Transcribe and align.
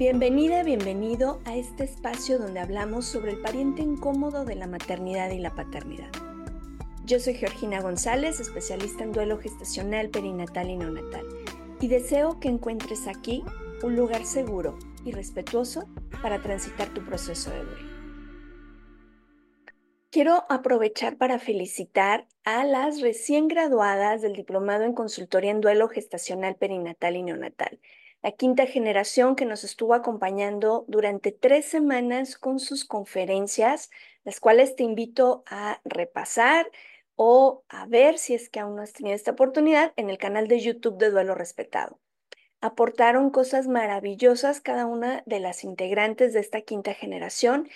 Bienvenida, 0.00 0.62
bienvenido 0.62 1.42
a 1.44 1.56
este 1.56 1.84
espacio 1.84 2.38
donde 2.38 2.58
hablamos 2.58 3.04
sobre 3.04 3.32
el 3.32 3.42
pariente 3.42 3.82
incómodo 3.82 4.46
de 4.46 4.54
la 4.54 4.66
maternidad 4.66 5.30
y 5.30 5.38
la 5.38 5.54
paternidad. 5.54 6.08
Yo 7.04 7.20
soy 7.20 7.34
Georgina 7.34 7.82
González, 7.82 8.40
especialista 8.40 9.04
en 9.04 9.12
duelo 9.12 9.36
gestacional, 9.36 10.08
perinatal 10.08 10.70
y 10.70 10.78
neonatal, 10.78 11.26
y 11.82 11.88
deseo 11.88 12.40
que 12.40 12.48
encuentres 12.48 13.06
aquí 13.08 13.44
un 13.82 13.94
lugar 13.94 14.24
seguro 14.24 14.78
y 15.04 15.12
respetuoso 15.12 15.86
para 16.22 16.40
transitar 16.40 16.88
tu 16.94 17.04
proceso 17.04 17.50
de 17.50 17.62
duelo. 17.62 17.90
Quiero 20.08 20.46
aprovechar 20.48 21.18
para 21.18 21.38
felicitar 21.38 22.26
a 22.44 22.64
las 22.64 23.02
recién 23.02 23.48
graduadas 23.48 24.22
del 24.22 24.32
Diplomado 24.32 24.84
en 24.84 24.94
Consultoría 24.94 25.50
en 25.50 25.60
Duelo 25.60 25.88
Gestacional, 25.88 26.56
Perinatal 26.56 27.16
y 27.16 27.22
Neonatal 27.22 27.78
la 28.22 28.32
quinta 28.32 28.66
generación 28.66 29.34
que 29.34 29.46
nos 29.46 29.64
estuvo 29.64 29.94
acompañando 29.94 30.84
durante 30.88 31.32
tres 31.32 31.64
semanas 31.64 32.36
con 32.36 32.58
sus 32.58 32.84
conferencias, 32.84 33.90
las 34.24 34.40
cuales 34.40 34.76
te 34.76 34.82
invito 34.82 35.42
a 35.46 35.80
repasar 35.84 36.70
o 37.16 37.64
a 37.68 37.86
ver 37.86 38.18
si 38.18 38.34
es 38.34 38.48
que 38.48 38.60
aún 38.60 38.76
no 38.76 38.82
has 38.82 38.92
tenido 38.92 39.14
esta 39.14 39.32
oportunidad 39.32 39.92
en 39.96 40.10
el 40.10 40.18
canal 40.18 40.48
de 40.48 40.60
YouTube 40.60 40.98
de 40.98 41.10
Duelo 41.10 41.34
Respetado. 41.34 41.98
Aportaron 42.60 43.30
cosas 43.30 43.68
maravillosas 43.68 44.60
cada 44.60 44.86
una 44.86 45.22
de 45.24 45.40
las 45.40 45.64
integrantes 45.64 46.34
de 46.34 46.40
esta 46.40 46.60
quinta 46.60 46.92
generación 46.92 47.68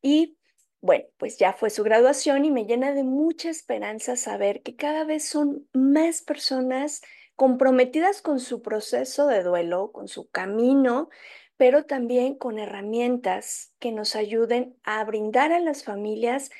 y 0.00 0.36
bueno, 0.80 1.06
pues 1.16 1.38
ya 1.38 1.52
fue 1.52 1.70
su 1.70 1.82
graduación 1.82 2.44
y 2.44 2.52
me 2.52 2.64
llena 2.64 2.92
de 2.92 3.02
mucha 3.02 3.50
esperanza 3.50 4.14
saber 4.14 4.62
que 4.62 4.76
cada 4.76 5.02
vez 5.02 5.28
son 5.28 5.68
más 5.72 6.22
personas 6.22 7.02
comprometidas 7.38 8.20
con 8.20 8.40
su 8.40 8.62
proceso 8.62 9.28
de 9.28 9.44
duelo, 9.44 9.92
con 9.92 10.08
su 10.08 10.28
camino, 10.28 11.08
pero 11.56 11.84
también 11.84 12.34
con 12.34 12.58
herramientas 12.58 13.76
que 13.78 13.92
nos 13.92 14.16
ayuden 14.16 14.76
a 14.82 15.04
brindar 15.04 15.52
a 15.52 15.60
las 15.60 15.84
familias 15.84 16.50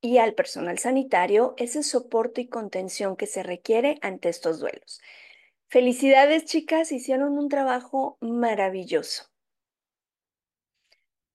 y 0.00 0.18
al 0.18 0.34
personal 0.34 0.78
sanitario 0.78 1.54
ese 1.56 1.82
soporte 1.82 2.42
y 2.42 2.48
contención 2.48 3.16
que 3.16 3.26
se 3.26 3.42
requiere 3.42 3.98
ante 4.00 4.28
estos 4.28 4.60
duelos. 4.60 5.00
Felicidades 5.66 6.44
chicas, 6.44 6.92
hicieron 6.92 7.36
un 7.36 7.48
trabajo 7.48 8.16
maravilloso. 8.20 9.24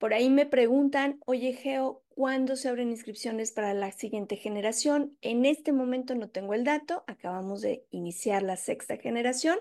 Por 0.04 0.12
ahí 0.12 0.28
me 0.28 0.44
preguntan, 0.44 1.18
oye 1.24 1.54
Geo, 1.54 2.04
¿cuándo 2.10 2.56
se 2.56 2.68
abren 2.68 2.90
inscripciones 2.90 3.52
para 3.52 3.72
la 3.72 3.90
siguiente 3.90 4.36
generación? 4.36 5.16
En 5.22 5.46
este 5.46 5.72
momento 5.72 6.14
no 6.14 6.28
tengo 6.28 6.52
el 6.52 6.62
dato, 6.62 7.04
acabamos 7.06 7.62
de 7.62 7.86
iniciar 7.90 8.42
la 8.42 8.58
sexta 8.58 8.98
generación. 8.98 9.58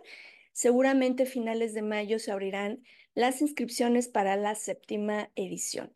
Seguramente 0.52 1.26
finales 1.26 1.74
de 1.74 1.82
mayo 1.82 2.20
se 2.20 2.34
abrirán 2.34 2.84
las 3.14 3.42
inscripciones 3.42 4.10
para 4.10 4.36
la 4.36 4.54
séptima 4.56 5.32
edición. 5.38 5.94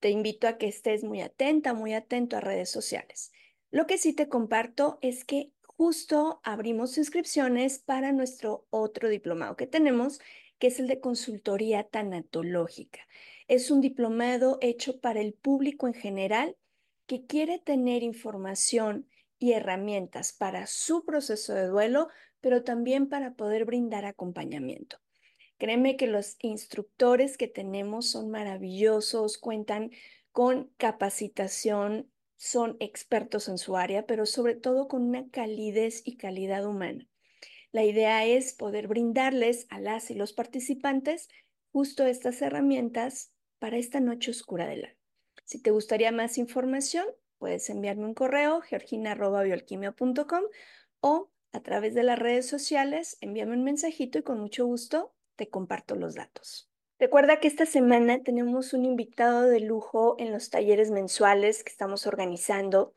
Te 0.00 0.10
invito 0.10 0.48
a 0.48 0.58
que 0.58 0.66
estés 0.66 1.04
muy 1.04 1.20
atenta, 1.20 1.72
muy 1.72 1.94
atento 1.94 2.36
a 2.36 2.40
redes 2.40 2.70
sociales. 2.70 3.30
Lo 3.70 3.86
que 3.86 3.98
sí 3.98 4.12
te 4.12 4.28
comparto 4.28 4.98
es 5.02 5.24
que 5.24 5.52
justo 5.76 6.40
abrimos 6.42 6.98
inscripciones 6.98 7.78
para 7.78 8.10
nuestro 8.10 8.66
otro 8.70 9.08
diplomado 9.08 9.56
que 9.56 9.68
tenemos, 9.68 10.20
que 10.58 10.68
es 10.68 10.80
el 10.80 10.86
de 10.86 11.00
consultoría 11.00 11.84
tanatológica. 11.84 13.00
Es 13.48 13.70
un 13.70 13.80
diplomado 13.80 14.58
hecho 14.60 15.00
para 15.00 15.20
el 15.20 15.34
público 15.34 15.86
en 15.86 15.94
general 15.94 16.56
que 17.06 17.26
quiere 17.26 17.58
tener 17.58 18.02
información 18.02 19.08
y 19.38 19.52
herramientas 19.52 20.32
para 20.32 20.66
su 20.66 21.04
proceso 21.04 21.54
de 21.54 21.66
duelo, 21.66 22.08
pero 22.40 22.62
también 22.62 23.08
para 23.08 23.34
poder 23.34 23.64
brindar 23.64 24.04
acompañamiento. 24.04 24.98
Créeme 25.58 25.96
que 25.96 26.06
los 26.06 26.36
instructores 26.40 27.36
que 27.36 27.48
tenemos 27.48 28.10
son 28.10 28.30
maravillosos, 28.30 29.38
cuentan 29.38 29.90
con 30.32 30.72
capacitación, 30.78 32.10
son 32.36 32.76
expertos 32.80 33.48
en 33.48 33.58
su 33.58 33.76
área, 33.76 34.06
pero 34.06 34.26
sobre 34.26 34.56
todo 34.56 34.88
con 34.88 35.02
una 35.02 35.28
calidez 35.30 36.02
y 36.04 36.16
calidad 36.16 36.66
humana. 36.66 37.08
La 37.74 37.82
idea 37.82 38.24
es 38.24 38.52
poder 38.52 38.86
brindarles 38.86 39.66
a 39.68 39.80
las 39.80 40.08
y 40.12 40.14
los 40.14 40.32
participantes 40.32 41.28
justo 41.72 42.06
estas 42.06 42.40
herramientas 42.40 43.32
para 43.58 43.78
esta 43.78 43.98
noche 43.98 44.30
oscura 44.30 44.68
del 44.68 44.84
alma. 44.84 44.98
Si 45.44 45.60
te 45.60 45.72
gustaría 45.72 46.12
más 46.12 46.38
información, 46.38 47.04
puedes 47.38 47.68
enviarme 47.70 48.04
un 48.04 48.14
correo 48.14 48.60
georgina.bioalquimia.com 48.60 50.44
o 51.00 51.32
a 51.50 51.60
través 51.64 51.94
de 51.94 52.04
las 52.04 52.16
redes 52.16 52.46
sociales, 52.46 53.18
envíame 53.20 53.54
un 53.54 53.64
mensajito 53.64 54.18
y 54.18 54.22
con 54.22 54.38
mucho 54.38 54.66
gusto 54.66 55.12
te 55.34 55.48
comparto 55.48 55.96
los 55.96 56.14
datos. 56.14 56.70
Recuerda 57.00 57.40
que 57.40 57.48
esta 57.48 57.66
semana 57.66 58.22
tenemos 58.22 58.72
un 58.72 58.84
invitado 58.84 59.48
de 59.48 59.58
lujo 59.58 60.14
en 60.20 60.30
los 60.30 60.48
talleres 60.48 60.92
mensuales 60.92 61.64
que 61.64 61.72
estamos 61.72 62.06
organizando 62.06 62.94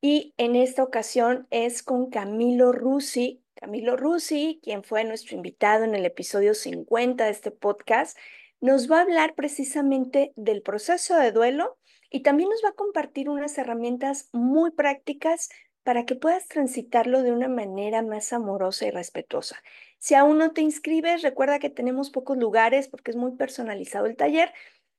y 0.00 0.34
en 0.36 0.54
esta 0.54 0.82
ocasión 0.82 1.46
es 1.50 1.82
con 1.82 2.10
Camilo 2.10 2.72
Rusi. 2.72 3.44
Camilo 3.60 3.96
Rusi, 3.96 4.60
quien 4.62 4.84
fue 4.84 5.02
nuestro 5.02 5.34
invitado 5.34 5.82
en 5.82 5.96
el 5.96 6.06
episodio 6.06 6.54
50 6.54 7.24
de 7.24 7.30
este 7.30 7.50
podcast, 7.50 8.16
nos 8.60 8.90
va 8.90 8.98
a 8.98 9.02
hablar 9.02 9.34
precisamente 9.34 10.32
del 10.36 10.62
proceso 10.62 11.16
de 11.16 11.32
duelo 11.32 11.76
y 12.08 12.22
también 12.22 12.50
nos 12.50 12.62
va 12.64 12.68
a 12.68 12.76
compartir 12.76 13.28
unas 13.28 13.58
herramientas 13.58 14.28
muy 14.32 14.70
prácticas 14.70 15.48
para 15.82 16.04
que 16.06 16.14
puedas 16.14 16.46
transitarlo 16.46 17.22
de 17.22 17.32
una 17.32 17.48
manera 17.48 18.02
más 18.02 18.32
amorosa 18.32 18.86
y 18.86 18.92
respetuosa. 18.92 19.56
Si 19.98 20.14
aún 20.14 20.38
no 20.38 20.52
te 20.52 20.60
inscribes, 20.60 21.22
recuerda 21.22 21.58
que 21.58 21.70
tenemos 21.70 22.10
pocos 22.10 22.38
lugares 22.38 22.86
porque 22.86 23.10
es 23.10 23.16
muy 23.16 23.32
personalizado 23.32 24.06
el 24.06 24.16
taller. 24.16 24.52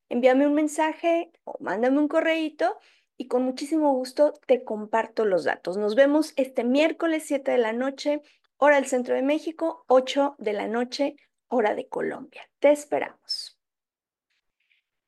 Envíame 0.09 0.48
un 0.48 0.56
mensaje 0.56 1.31
o 1.46 1.56
mándame 1.62 1.98
un 1.98 2.09
correíto 2.09 2.78
y 3.16 3.28
con 3.28 3.44
muchísimo 3.44 3.94
gusto 3.94 4.34
te 4.48 4.64
comparto 4.64 5.24
los 5.24 5.46
datos. 5.46 5.78
Nos 5.78 5.96
vemos 5.96 6.34
este 6.36 6.64
miércoles 6.64 7.24
7 7.25 7.52
de 7.52 7.58
la 7.58 7.74
noche, 7.74 8.22
hora 8.59 8.75
del 8.75 8.86
centro 8.86 9.16
de 9.16 9.22
México, 9.22 9.86
8 9.88 10.36
de 10.38 10.53
la 10.53 10.68
noche, 10.68 11.16
hora 11.47 11.75
de 11.75 11.88
Colombia. 11.88 12.47
Te 12.59 12.72
esperamos. 12.72 13.58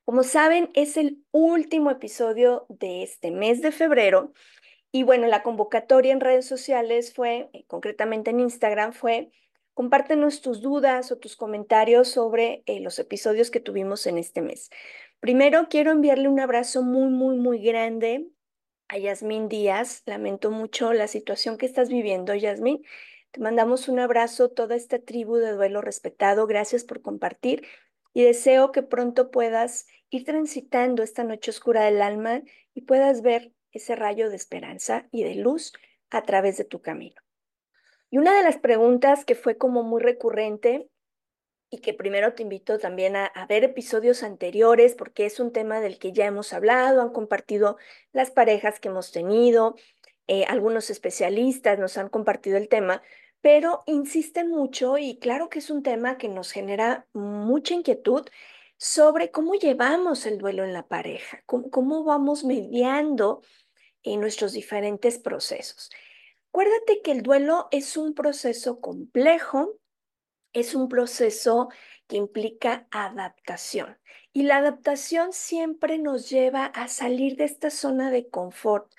Como 0.05 0.23
saben, 0.23 0.69
es 0.73 0.97
el 0.97 1.23
último 1.31 1.91
episodio 1.91 2.65
de 2.69 3.03
este 3.03 3.29
mes 3.31 3.61
de 3.61 3.71
febrero 3.71 4.33
y 4.91 5.03
bueno, 5.03 5.27
la 5.27 5.43
convocatoria 5.43 6.11
en 6.11 6.19
redes 6.19 6.45
sociales 6.45 7.13
fue, 7.13 7.49
eh, 7.53 7.63
concretamente 7.67 8.31
en 8.31 8.39
Instagram, 8.39 8.93
fue 8.93 9.31
compártenos 9.73 10.41
tus 10.41 10.61
dudas 10.61 11.11
o 11.11 11.17
tus 11.17 11.37
comentarios 11.37 12.09
sobre 12.09 12.63
eh, 12.65 12.81
los 12.81 12.99
episodios 12.99 13.51
que 13.51 13.61
tuvimos 13.61 14.05
en 14.05 14.17
este 14.17 14.41
mes. 14.41 14.69
Primero, 15.19 15.67
quiero 15.69 15.91
enviarle 15.91 16.27
un 16.27 16.39
abrazo 16.39 16.83
muy, 16.83 17.09
muy, 17.09 17.37
muy 17.37 17.61
grande 17.61 18.27
a 18.89 18.97
Yasmín 18.97 19.47
Díaz. 19.47 20.03
Lamento 20.05 20.51
mucho 20.51 20.91
la 20.93 21.07
situación 21.07 21.57
que 21.57 21.65
estás 21.65 21.89
viviendo, 21.89 22.35
Yasmín. 22.35 22.83
Te 23.31 23.39
mandamos 23.39 23.87
un 23.87 23.99
abrazo, 23.99 24.49
toda 24.49 24.75
esta 24.75 24.99
tribu 24.99 25.37
de 25.37 25.53
duelo 25.53 25.81
respetado. 25.81 26.47
Gracias 26.47 26.83
por 26.83 27.01
compartir 27.01 27.65
y 28.13 28.23
deseo 28.23 28.73
que 28.73 28.83
pronto 28.83 29.31
puedas 29.31 29.87
ir 30.09 30.25
transitando 30.25 31.01
esta 31.01 31.23
noche 31.23 31.51
oscura 31.51 31.85
del 31.85 32.01
alma 32.01 32.41
y 32.73 32.81
puedas 32.81 33.21
ver 33.21 33.53
ese 33.71 33.95
rayo 33.95 34.29
de 34.29 34.35
esperanza 34.35 35.07
y 35.11 35.23
de 35.23 35.35
luz 35.35 35.71
a 36.09 36.23
través 36.23 36.57
de 36.57 36.65
tu 36.65 36.81
camino. 36.81 37.21
Y 38.09 38.17
una 38.17 38.35
de 38.35 38.43
las 38.43 38.57
preguntas 38.57 39.23
que 39.23 39.35
fue 39.35 39.57
como 39.57 39.83
muy 39.83 40.01
recurrente 40.01 40.89
y 41.69 41.79
que 41.79 41.93
primero 41.93 42.33
te 42.33 42.43
invito 42.43 42.79
también 42.79 43.15
a, 43.15 43.31
ver 43.47 43.63
episodios 43.63 44.23
anteriores 44.23 44.93
porque 44.93 45.25
es 45.25 45.39
un 45.39 45.53
tema 45.53 45.79
del 45.79 45.99
que 45.99 46.11
ya 46.11 46.25
hemos 46.25 46.51
hablado, 46.51 47.01
han 47.01 47.13
compartido 47.13 47.77
las 48.11 48.29
parejas 48.29 48.81
que 48.81 48.89
hemos 48.89 49.13
tenido, 49.13 49.75
eh, 50.27 50.45
algunos 50.45 50.89
especialistas 50.89 51.79
nos 51.79 51.97
han 51.97 52.09
compartido 52.09 52.57
el 52.57 52.69
tema, 52.69 53.01
pero 53.41 53.83
insisten 53.87 54.49
mucho 54.49 54.97
y 54.97 55.17
claro 55.17 55.49
que 55.49 55.59
es 55.59 55.69
un 55.69 55.83
tema 55.83 56.17
que 56.17 56.29
nos 56.29 56.51
genera 56.51 57.07
mucha 57.13 57.73
inquietud 57.73 58.27
sobre 58.77 59.31
cómo 59.31 59.53
llevamos 59.55 60.25
el 60.25 60.37
duelo 60.37 60.63
en 60.63 60.73
la 60.73 60.87
pareja, 60.87 61.43
cómo, 61.45 62.03
vamos 62.03 62.43
mediando 62.43 63.41
en 64.03 64.19
nuestros 64.19 64.53
diferentes 64.53 65.19
procesos. 65.19 65.91
Acuérdate 66.49 67.01
que 67.03 67.11
el 67.11 67.21
duelo 67.21 67.67
es 67.71 67.95
un 67.95 68.13
proceso 68.13 68.81
complejo, 68.81 69.77
es 70.53 70.73
un 70.75 70.89
proceso 70.89 71.69
que 72.07 72.17
implica 72.17 72.87
adaptación. 72.91 73.97
Y 74.33 74.43
la 74.43 74.57
adaptación 74.57 75.31
siempre 75.31 75.97
nos 75.97 76.29
lleva 76.29 76.65
a 76.65 76.87
salir 76.87 77.35
de 77.37 77.45
esta 77.45 77.69
zona 77.69 78.09
de 78.09 78.29
confort 78.29 78.91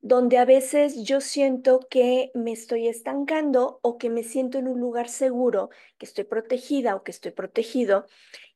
donde 0.00 0.38
a 0.38 0.44
veces 0.44 1.02
yo 1.02 1.20
siento 1.20 1.80
que 1.90 2.30
me 2.34 2.52
estoy 2.52 2.88
estancando 2.88 3.80
o 3.82 3.98
que 3.98 4.10
me 4.10 4.22
siento 4.22 4.58
en 4.58 4.68
un 4.68 4.78
lugar 4.80 5.08
seguro, 5.08 5.70
que 5.98 6.06
estoy 6.06 6.24
protegida 6.24 6.94
o 6.94 7.02
que 7.02 7.10
estoy 7.10 7.32
protegido, 7.32 8.06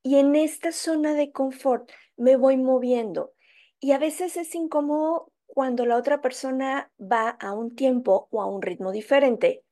y 0.02 0.16
en 0.16 0.37
esta 0.37 0.72
zona 0.72 1.14
de 1.14 1.32
confort 1.32 1.90
me 2.16 2.37
voy 2.37 2.56
moviendo. 2.56 3.32
Y 3.81 3.92
a 3.92 3.98
veces 3.98 4.37
es 4.37 4.54
incómodo 4.54 5.32
cuando 5.46 5.87
la 5.87 5.96
otra 5.96 6.20
persona 6.20 6.92
va 7.00 7.31
a 7.31 7.52
un 7.52 7.75
tiempo 7.75 8.28
o 8.31 8.42
a 8.42 8.46
un 8.46 8.62
ritmo 8.62 8.92
diferente, 8.92 9.64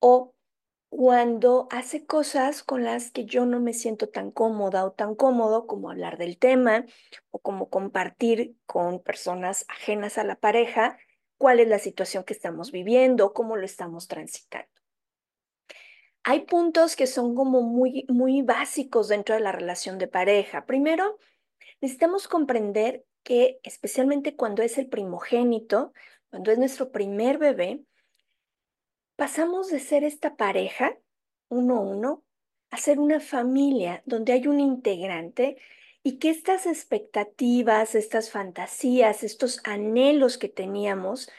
o 0.00 0.34
cuando 0.90 1.68
hace 1.70 2.04
cosas 2.04 2.64
con 2.64 2.82
las 2.82 3.12
que 3.12 3.24
yo 3.24 3.46
no 3.46 3.60
me 3.60 3.72
siento 3.72 4.08
tan 4.08 4.32
cómoda 4.32 4.84
o 4.84 4.90
tan 4.90 5.14
cómodo 5.14 5.68
como 5.68 5.88
hablar 5.88 6.18
del 6.18 6.36
tema 6.36 6.84
o 7.30 7.38
como 7.38 7.70
compartir 7.70 8.56
con 8.66 9.00
personas 9.00 9.64
ajenas 9.68 10.18
a 10.18 10.24
la 10.24 10.34
pareja 10.34 10.98
cuál 11.40 11.58
es 11.58 11.68
la 11.68 11.78
situación 11.78 12.24
que 12.24 12.34
estamos 12.34 12.70
viviendo, 12.70 13.32
cómo 13.32 13.56
lo 13.56 13.64
estamos 13.64 14.08
transitando. 14.08 14.68
Hay 16.22 16.40
puntos 16.40 16.96
que 16.96 17.06
son 17.06 17.34
como 17.34 17.62
muy, 17.62 18.04
muy 18.10 18.42
básicos 18.42 19.08
dentro 19.08 19.34
de 19.34 19.40
la 19.40 19.50
relación 19.50 19.96
de 19.96 20.06
pareja. 20.06 20.66
Primero, 20.66 21.16
necesitamos 21.80 22.28
comprender 22.28 23.06
que 23.22 23.58
especialmente 23.62 24.36
cuando 24.36 24.62
es 24.62 24.76
el 24.76 24.90
primogénito, 24.90 25.94
cuando 26.28 26.52
es 26.52 26.58
nuestro 26.58 26.92
primer 26.92 27.38
bebé, 27.38 27.80
pasamos 29.16 29.68
de 29.68 29.80
ser 29.80 30.04
esta 30.04 30.36
pareja, 30.36 30.94
uno 31.48 31.78
a 31.78 31.80
uno, 31.80 32.22
a 32.68 32.76
ser 32.76 33.00
una 33.00 33.18
familia 33.18 34.02
donde 34.04 34.34
hay 34.34 34.46
un 34.46 34.60
integrante 34.60 35.56
y 36.02 36.18
que 36.18 36.30
estas 36.30 36.66
expectativas, 36.66 37.94
estas 37.94 38.30
fantasías, 38.30 39.22
estos 39.22 39.60
anhelos 39.64 40.38
que 40.38 40.48
teníamos 40.48 41.30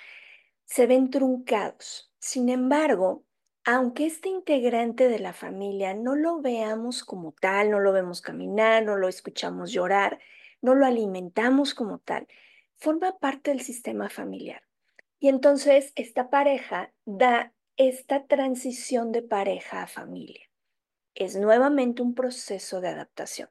se 0.66 0.88
ven 0.88 1.10
truncados. 1.10 2.14
Sin 2.20 2.50
embargo, 2.50 3.26
aunque 3.64 4.06
este 4.06 4.30
integrante 4.30 5.08
de 5.08 5.20
la 5.20 5.34
familia 5.34 5.94
no 5.94 6.16
lo 6.16 6.42
veamos 6.42 7.04
como 7.04 7.32
tal, 7.34 7.72
no 7.72 7.80
lo 7.80 7.92
vemos 7.92 8.22
caminar, 8.22 8.84
no 8.84 8.96
lo 8.96 9.08
escuchamos 9.08 9.72
llorar, 9.72 10.20
no 10.62 10.76
lo 10.76 10.86
alimentamos 10.86 11.74
como 11.74 12.00
tal, 12.00 12.28
forma 12.78 13.18
parte 13.20 13.52
del 13.52 13.62
sistema 13.62 14.10
familiar. 14.10 14.64
Y 15.20 15.28
entonces 15.28 15.92
esta 15.96 16.30
pareja 16.30 16.92
da 17.06 17.54
esta 17.78 18.26
transición 18.26 19.12
de 19.12 19.22
pareja 19.22 19.84
a 19.84 19.88
familia. 19.88 20.50
Es 21.14 21.36
nuevamente 21.36 22.02
un 22.02 22.16
proceso 22.16 22.82
de 22.82 22.90
adaptación. 22.90 23.50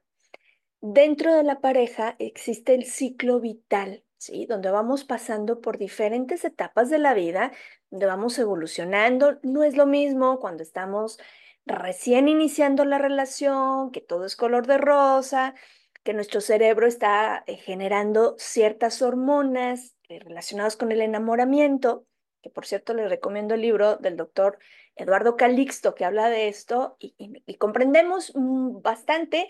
Dentro 0.81 1.35
de 1.35 1.43
la 1.43 1.61
pareja 1.61 2.15
existe 2.17 2.73
el 2.73 2.85
ciclo 2.85 3.39
vital, 3.39 4.03
¿sí? 4.17 4.47
Donde 4.47 4.71
vamos 4.71 5.03
pasando 5.03 5.61
por 5.61 5.77
diferentes 5.77 6.43
etapas 6.43 6.89
de 6.89 6.97
la 6.97 7.13
vida, 7.13 7.51
donde 7.91 8.07
vamos 8.07 8.39
evolucionando. 8.39 9.39
No 9.43 9.63
es 9.63 9.77
lo 9.77 9.85
mismo 9.85 10.39
cuando 10.39 10.63
estamos 10.63 11.19
recién 11.67 12.27
iniciando 12.27 12.83
la 12.83 12.97
relación, 12.97 13.91
que 13.91 14.01
todo 14.01 14.25
es 14.25 14.35
color 14.35 14.65
de 14.65 14.79
rosa, 14.79 15.53
que 16.03 16.15
nuestro 16.15 16.41
cerebro 16.41 16.87
está 16.87 17.43
eh, 17.45 17.57
generando 17.57 18.33
ciertas 18.39 19.03
hormonas 19.03 19.95
eh, 20.09 20.19
relacionadas 20.19 20.77
con 20.77 20.91
el 20.91 21.01
enamoramiento 21.01 22.07
que 22.41 22.49
por 22.49 22.65
cierto 22.65 22.93
les 22.93 23.09
recomiendo 23.09 23.53
el 23.53 23.61
libro 23.61 23.97
del 23.97 24.17
doctor 24.17 24.57
Eduardo 24.95 25.37
Calixto 25.37 25.95
que 25.95 26.05
habla 26.05 26.29
de 26.29 26.47
esto 26.47 26.97
y, 26.99 27.55
comprendemos 27.57 28.33
mm, 28.35 28.81
bastante 28.81 29.49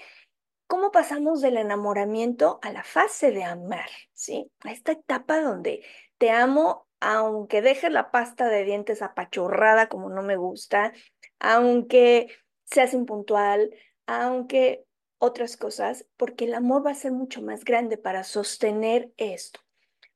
cómo 0.71 0.89
pasamos 0.89 1.41
del 1.41 1.57
enamoramiento 1.57 2.57
a 2.61 2.71
la 2.71 2.85
fase 2.85 3.31
de 3.31 3.43
amar, 3.43 3.89
¿sí? 4.13 4.49
A 4.63 4.71
esta 4.71 4.93
etapa 4.93 5.41
donde 5.41 5.83
te 6.17 6.31
amo 6.31 6.87
aunque 7.01 7.61
dejes 7.61 7.91
la 7.91 8.09
pasta 8.09 8.47
de 8.47 8.63
dientes 8.63 9.01
apachurrada 9.01 9.89
como 9.89 10.09
no 10.09 10.21
me 10.21 10.37
gusta, 10.37 10.93
aunque 11.39 12.29
seas 12.63 12.93
impuntual, 12.93 13.69
aunque 14.05 14.85
otras 15.17 15.57
cosas, 15.57 16.05
porque 16.15 16.45
el 16.45 16.53
amor 16.53 16.85
va 16.85 16.91
a 16.91 16.95
ser 16.95 17.11
mucho 17.11 17.41
más 17.41 17.65
grande 17.65 17.97
para 17.97 18.23
sostener 18.23 19.11
esto. 19.17 19.59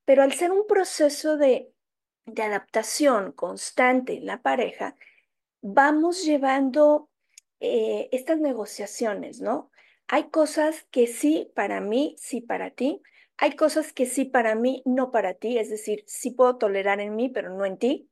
Pero 0.06 0.24
al 0.24 0.32
ser 0.32 0.54
un 0.54 0.66
proceso 0.68 1.36
de 1.36 1.76
de 2.26 2.42
adaptación 2.42 3.34
constante 3.34 4.14
en 4.14 4.26
la 4.26 4.42
pareja, 4.42 4.96
vamos 5.62 6.24
llevando 6.24 7.10
eh, 7.60 8.10
estas 8.12 8.40
negociaciones, 8.40 9.42
¿no? 9.42 9.70
Hay 10.08 10.30
cosas 10.30 10.86
que 10.92 11.08
sí 11.08 11.52
para 11.56 11.82
mí, 11.82 12.16
sí 12.18 12.42
para 12.42 12.72
ti. 12.72 13.02
Hay 13.38 13.56
cosas 13.56 13.92
que 13.92 14.06
sí 14.06 14.26
para 14.26 14.56
mí, 14.56 14.82
no 14.86 15.12
para 15.12 15.34
ti. 15.34 15.58
Es 15.58 15.70
decir, 15.70 16.04
sí 16.08 16.32
puedo 16.32 16.58
tolerar 16.58 17.00
en 17.00 17.16
mí, 17.16 17.30
pero 17.30 17.50
no 17.50 17.66
en 17.66 17.78
ti. 17.78 18.10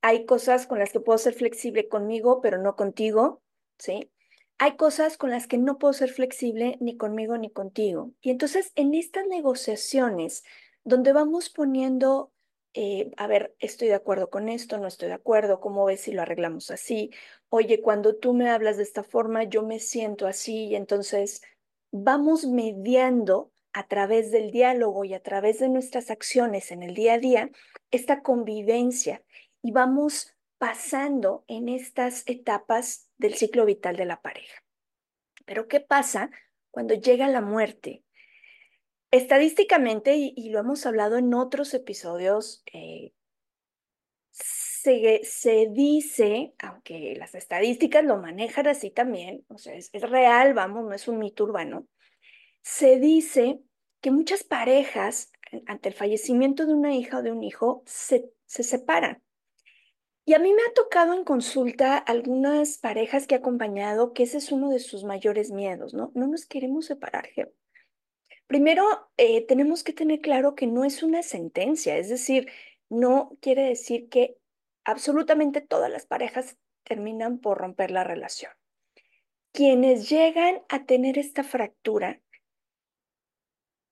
Hay 0.00 0.26
cosas 0.26 0.66
con 0.66 0.78
las 0.78 0.92
que 0.92 1.00
puedo 1.00 1.18
ser 1.18 1.34
flexible 1.34 1.88
conmigo, 1.88 2.40
pero 2.40 2.58
no 2.58 2.76
contigo, 2.76 3.42
¿sí? 3.78 4.10
Hay 4.58 4.76
cosas 4.76 5.16
con 5.16 5.30
las 5.30 5.46
que 5.46 5.58
no 5.58 5.78
puedo 5.78 5.92
ser 5.92 6.10
flexible 6.10 6.76
ni 6.80 6.96
conmigo 6.96 7.36
ni 7.38 7.50
contigo. 7.50 8.12
Y 8.20 8.30
entonces 8.30 8.72
en 8.74 8.94
estas 8.94 9.26
negociaciones, 9.26 10.44
donde 10.84 11.12
vamos 11.12 11.50
poniendo 11.50 12.32
eh, 12.74 13.10
a 13.16 13.26
ver, 13.26 13.54
estoy 13.58 13.88
de 13.88 13.94
acuerdo 13.94 14.30
con 14.30 14.48
esto, 14.48 14.78
no 14.78 14.86
estoy 14.86 15.08
de 15.08 15.14
acuerdo, 15.14 15.60
¿cómo 15.60 15.84
ves 15.84 16.02
si 16.02 16.12
lo 16.12 16.22
arreglamos 16.22 16.70
así? 16.70 17.10
Oye, 17.48 17.80
cuando 17.80 18.16
tú 18.16 18.34
me 18.34 18.50
hablas 18.50 18.76
de 18.76 18.82
esta 18.82 19.02
forma, 19.02 19.44
yo 19.44 19.62
me 19.62 19.80
siento 19.80 20.26
así 20.26 20.66
y 20.66 20.76
entonces 20.76 21.42
vamos 21.90 22.46
mediando 22.46 23.50
a 23.72 23.86
través 23.86 24.30
del 24.30 24.50
diálogo 24.50 25.04
y 25.04 25.14
a 25.14 25.22
través 25.22 25.60
de 25.60 25.68
nuestras 25.68 26.10
acciones 26.10 26.70
en 26.70 26.82
el 26.82 26.94
día 26.94 27.14
a 27.14 27.18
día 27.18 27.50
esta 27.90 28.22
convivencia 28.22 29.22
y 29.62 29.72
vamos 29.72 30.34
pasando 30.58 31.44
en 31.46 31.68
estas 31.68 32.24
etapas 32.26 33.08
del 33.18 33.34
ciclo 33.34 33.64
vital 33.64 33.96
de 33.96 34.04
la 34.04 34.20
pareja. 34.20 34.62
Pero 35.46 35.68
¿qué 35.68 35.80
pasa 35.80 36.30
cuando 36.70 36.94
llega 36.94 37.28
la 37.28 37.40
muerte? 37.40 38.02
Estadísticamente, 39.10 40.16
y, 40.16 40.50
lo 40.50 40.58
hemos 40.58 40.84
hablado 40.84 41.16
en 41.16 41.32
otros 41.32 41.72
episodios, 41.72 42.62
eh, 42.72 43.12
se, 44.30 45.68
dice, 45.70 46.54
aunque 46.58 47.14
las 47.18 47.34
estadísticas 47.34 48.04
lo 48.04 48.18
manejan 48.18 48.66
así 48.66 48.90
también, 48.90 49.44
o 49.48 49.58
sea, 49.58 49.74
es, 49.74 49.90
real, 50.02 50.54
vamos, 50.54 50.84
no 50.84 50.92
es 50.92 51.08
un 51.08 51.18
mito 51.18 51.44
urbano, 51.44 51.86
se 52.62 52.98
dice 52.98 53.60
que 54.00 54.10
muchas 54.10 54.44
parejas, 54.44 55.32
ante 55.66 55.88
el 55.88 55.94
fallecimiento 55.94 56.66
de 56.66 56.74
una 56.74 56.94
hija 56.94 57.18
o 57.18 57.22
de 57.22 57.32
un 57.32 57.42
hijo, 57.42 57.82
se, 57.86 58.30
se 58.44 58.62
separan. 58.62 59.22
Y 60.26 60.34
a 60.34 60.38
mí 60.38 60.52
me 60.52 60.60
ha 60.62 60.74
tocado 60.74 61.14
en 61.14 61.24
consulta 61.24 61.96
algunas 61.96 62.76
parejas 62.76 63.26
que 63.26 63.34
he 63.34 63.38
acompañado 63.38 64.12
que 64.12 64.24
ese 64.24 64.36
es 64.36 64.52
uno 64.52 64.68
de 64.68 64.78
sus 64.78 65.02
mayores 65.02 65.50
miedos, 65.50 65.94
¿no? 65.94 66.12
No 66.14 66.26
nos 66.26 66.44
queremos 66.44 66.84
separar, 66.84 67.30
Primero, 68.48 69.10
eh, 69.18 69.46
tenemos 69.46 69.84
que 69.84 69.92
tener 69.92 70.20
claro 70.20 70.54
que 70.54 70.66
no 70.66 70.84
es 70.84 71.02
una 71.02 71.22
sentencia, 71.22 71.98
es 71.98 72.08
decir, 72.08 72.50
no 72.88 73.36
quiere 73.42 73.62
decir 73.62 74.08
que 74.08 74.38
absolutamente 74.84 75.60
todas 75.60 75.90
las 75.90 76.06
parejas 76.06 76.56
terminan 76.82 77.40
por 77.40 77.58
romper 77.58 77.90
la 77.90 78.04
relación. 78.04 78.50
Quienes 79.52 80.08
llegan 80.08 80.62
a 80.70 80.86
tener 80.86 81.18
esta 81.18 81.44
fractura, 81.44 82.22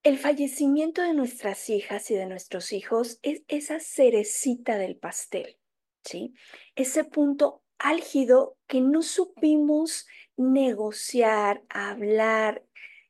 el 0.03 0.19
fallecimiento 0.19 1.03
de 1.03 1.13
nuestras 1.13 1.69
hijas 1.69 2.11
y 2.11 2.15
de 2.15 2.27
nuestros 2.27 2.73
hijos 2.73 3.19
es 3.21 3.43
esa 3.49 3.79
cerecita 3.79 4.79
del 4.79 4.97
pastel, 4.97 5.59
¿sí? 6.03 6.33
Ese 6.77 7.05
punto 7.05 7.63
álgido 7.79 8.57
que 8.67 8.81
no 8.81 9.03
supimos 9.03 10.07
negociar, 10.37 11.63
hablar, 11.69 12.66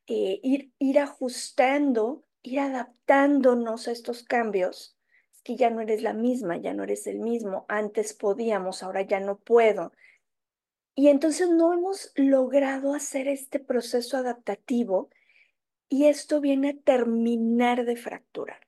eh, 0.06 0.40
ir, 0.42 0.72
ir 0.78 0.98
ajustando, 0.98 2.24
ir 2.42 2.60
adaptándonos 2.60 3.88
a 3.88 3.92
estos 3.92 4.22
cambios. 4.22 4.96
Es 5.32 5.42
que 5.42 5.56
ya 5.56 5.70
no 5.70 5.80
eres 5.80 6.02
la 6.02 6.12
misma, 6.12 6.56
ya 6.56 6.74
no 6.74 6.84
eres 6.84 7.06
el 7.06 7.18
mismo. 7.18 7.66
Antes 7.68 8.14
podíamos, 8.14 8.82
ahora 8.82 9.02
ya 9.02 9.20
no 9.20 9.38
puedo. 9.38 9.92
Y 10.94 11.08
entonces 11.08 11.50
no 11.50 11.72
hemos 11.72 12.12
logrado 12.14 12.94
hacer 12.94 13.28
este 13.28 13.58
proceso 13.58 14.16
adaptativo 14.16 15.10
y 15.88 16.06
esto 16.06 16.40
viene 16.40 16.70
a 16.70 16.82
terminar 16.84 17.84
de 17.84 17.96
fracturar. 17.96 18.66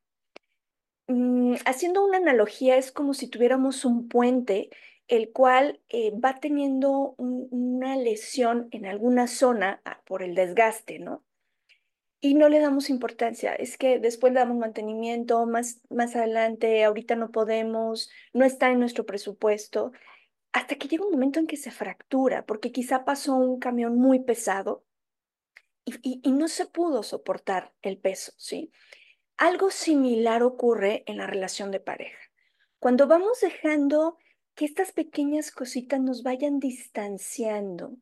Mm, 1.08 1.54
haciendo 1.64 2.04
una 2.04 2.18
analogía, 2.18 2.76
es 2.76 2.92
como 2.92 3.14
si 3.14 3.28
tuviéramos 3.28 3.84
un 3.84 4.08
puente 4.08 4.70
el 5.08 5.32
cual 5.32 5.80
eh, 5.88 6.12
va 6.12 6.38
teniendo 6.38 7.14
una 7.16 7.96
lesión 7.96 8.68
en 8.72 8.84
alguna 8.84 9.26
zona 9.26 9.80
ah, 9.86 10.02
por 10.04 10.22
el 10.22 10.34
desgaste, 10.34 10.98
¿no? 10.98 11.24
Y 12.20 12.34
no 12.34 12.48
le 12.48 12.60
damos 12.60 12.90
importancia. 12.90 13.54
Es 13.54 13.78
que 13.78 13.98
después 13.98 14.32
le 14.32 14.40
damos 14.40 14.56
mantenimiento, 14.56 15.46
más, 15.46 15.80
más 15.90 16.16
adelante, 16.16 16.84
ahorita 16.84 17.16
no 17.16 17.30
podemos, 17.30 18.10
no 18.32 18.44
está 18.44 18.70
en 18.70 18.80
nuestro 18.80 19.06
presupuesto, 19.06 19.92
hasta 20.52 20.76
que 20.76 20.88
llega 20.88 21.04
un 21.04 21.12
momento 21.12 21.38
en 21.38 21.46
que 21.46 21.56
se 21.56 21.70
fractura, 21.70 22.44
porque 22.46 22.72
quizá 22.72 23.04
pasó 23.04 23.36
un 23.36 23.58
camión 23.60 23.96
muy 23.96 24.20
pesado 24.20 24.84
y, 25.84 26.20
y 26.22 26.32
no 26.32 26.48
se 26.48 26.66
pudo 26.66 27.02
soportar 27.02 27.72
el 27.82 27.98
peso, 27.98 28.32
¿sí? 28.36 28.72
Algo 29.36 29.70
similar 29.70 30.42
ocurre 30.42 31.04
en 31.06 31.18
la 31.18 31.26
relación 31.26 31.70
de 31.70 31.80
pareja. 31.80 32.18
Cuando 32.80 33.06
vamos 33.06 33.40
dejando 33.40 34.16
que 34.54 34.64
estas 34.64 34.90
pequeñas 34.90 35.52
cositas 35.52 36.00
nos 36.00 36.24
vayan 36.24 36.58
distanciando, 36.58 37.96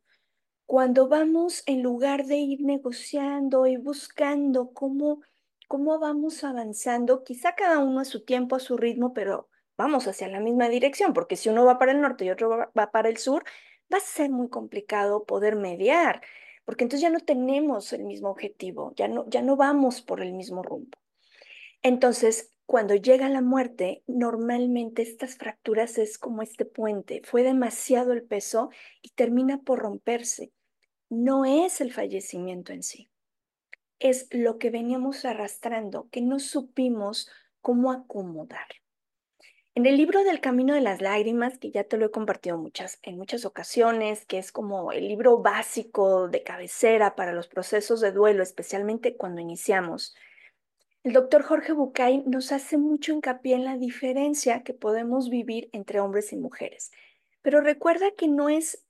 cuando 0.66 1.08
vamos, 1.08 1.62
en 1.66 1.82
lugar 1.82 2.26
de 2.26 2.36
ir 2.36 2.62
negociando 2.62 3.66
y 3.66 3.76
buscando 3.76 4.72
cómo, 4.72 5.22
cómo 5.68 5.98
vamos 6.00 6.42
avanzando, 6.42 7.22
quizá 7.22 7.54
cada 7.54 7.78
uno 7.78 8.00
a 8.00 8.04
su 8.04 8.24
tiempo, 8.24 8.56
a 8.56 8.60
su 8.60 8.76
ritmo, 8.76 9.14
pero 9.14 9.48
vamos 9.76 10.08
hacia 10.08 10.28
la 10.28 10.40
misma 10.40 10.68
dirección, 10.68 11.12
porque 11.12 11.36
si 11.36 11.48
uno 11.48 11.64
va 11.64 11.78
para 11.78 11.92
el 11.92 12.00
norte 12.00 12.24
y 12.24 12.30
otro 12.30 12.48
va, 12.48 12.90
para 12.90 13.08
el 13.08 13.16
sur, 13.16 13.44
va 13.92 13.98
a 13.98 14.00
ser 14.00 14.30
muy 14.30 14.48
complicado 14.48 15.24
poder 15.24 15.54
mediar, 15.54 16.20
porque 16.64 16.84
entonces 16.84 17.02
ya 17.02 17.10
no 17.10 17.20
tenemos 17.20 17.92
el 17.92 18.04
mismo 18.04 18.28
objetivo, 18.30 18.92
ya 18.96 19.06
no, 19.06 19.24
ya 19.28 19.42
no 19.42 19.56
vamos 19.56 20.02
por 20.02 20.20
el 20.20 20.32
mismo 20.32 20.64
rumbo. 20.64 20.98
Entonces, 21.82 22.50
cuando 22.66 22.96
llega 22.96 23.28
la 23.28 23.42
muerte, 23.42 24.02
normalmente 24.08 25.02
estas 25.02 25.36
fracturas 25.36 25.98
es 25.98 26.18
como 26.18 26.42
este 26.42 26.64
puente, 26.64 27.22
fue 27.24 27.44
demasiado 27.44 28.12
el 28.12 28.24
peso 28.24 28.70
y 29.02 29.10
termina 29.10 29.58
por 29.62 29.78
romperse. 29.78 30.52
No 31.08 31.44
es 31.44 31.80
el 31.80 31.92
fallecimiento 31.92 32.72
en 32.72 32.82
sí, 32.82 33.08
es 34.00 34.26
lo 34.32 34.58
que 34.58 34.70
veníamos 34.70 35.24
arrastrando, 35.24 36.08
que 36.10 36.20
no 36.20 36.38
supimos 36.38 37.30
cómo 37.60 37.92
acomodar. 37.92 38.66
En 39.76 39.84
el 39.84 39.98
libro 39.98 40.24
del 40.24 40.40
Camino 40.40 40.74
de 40.74 40.80
las 40.80 41.02
Lágrimas, 41.02 41.58
que 41.58 41.70
ya 41.70 41.84
te 41.84 41.98
lo 41.98 42.06
he 42.06 42.10
compartido 42.10 42.56
muchas, 42.56 42.98
en 43.02 43.18
muchas 43.18 43.44
ocasiones, 43.44 44.24
que 44.24 44.38
es 44.38 44.50
como 44.50 44.90
el 44.90 45.06
libro 45.06 45.38
básico 45.42 46.28
de 46.28 46.42
cabecera 46.42 47.14
para 47.14 47.32
los 47.32 47.46
procesos 47.46 48.00
de 48.00 48.10
duelo, 48.10 48.42
especialmente 48.42 49.16
cuando 49.16 49.42
iniciamos, 49.42 50.16
el 51.04 51.12
doctor 51.12 51.42
Jorge 51.42 51.72
Bucay 51.72 52.24
nos 52.26 52.50
hace 52.50 52.78
mucho 52.78 53.12
hincapié 53.12 53.54
en 53.54 53.64
la 53.64 53.76
diferencia 53.76 54.64
que 54.64 54.74
podemos 54.74 55.30
vivir 55.30 55.68
entre 55.72 56.00
hombres 56.00 56.32
y 56.32 56.36
mujeres. 56.36 56.90
Pero 57.42 57.60
recuerda 57.60 58.10
que 58.10 58.26
no 58.26 58.48
es 58.48 58.85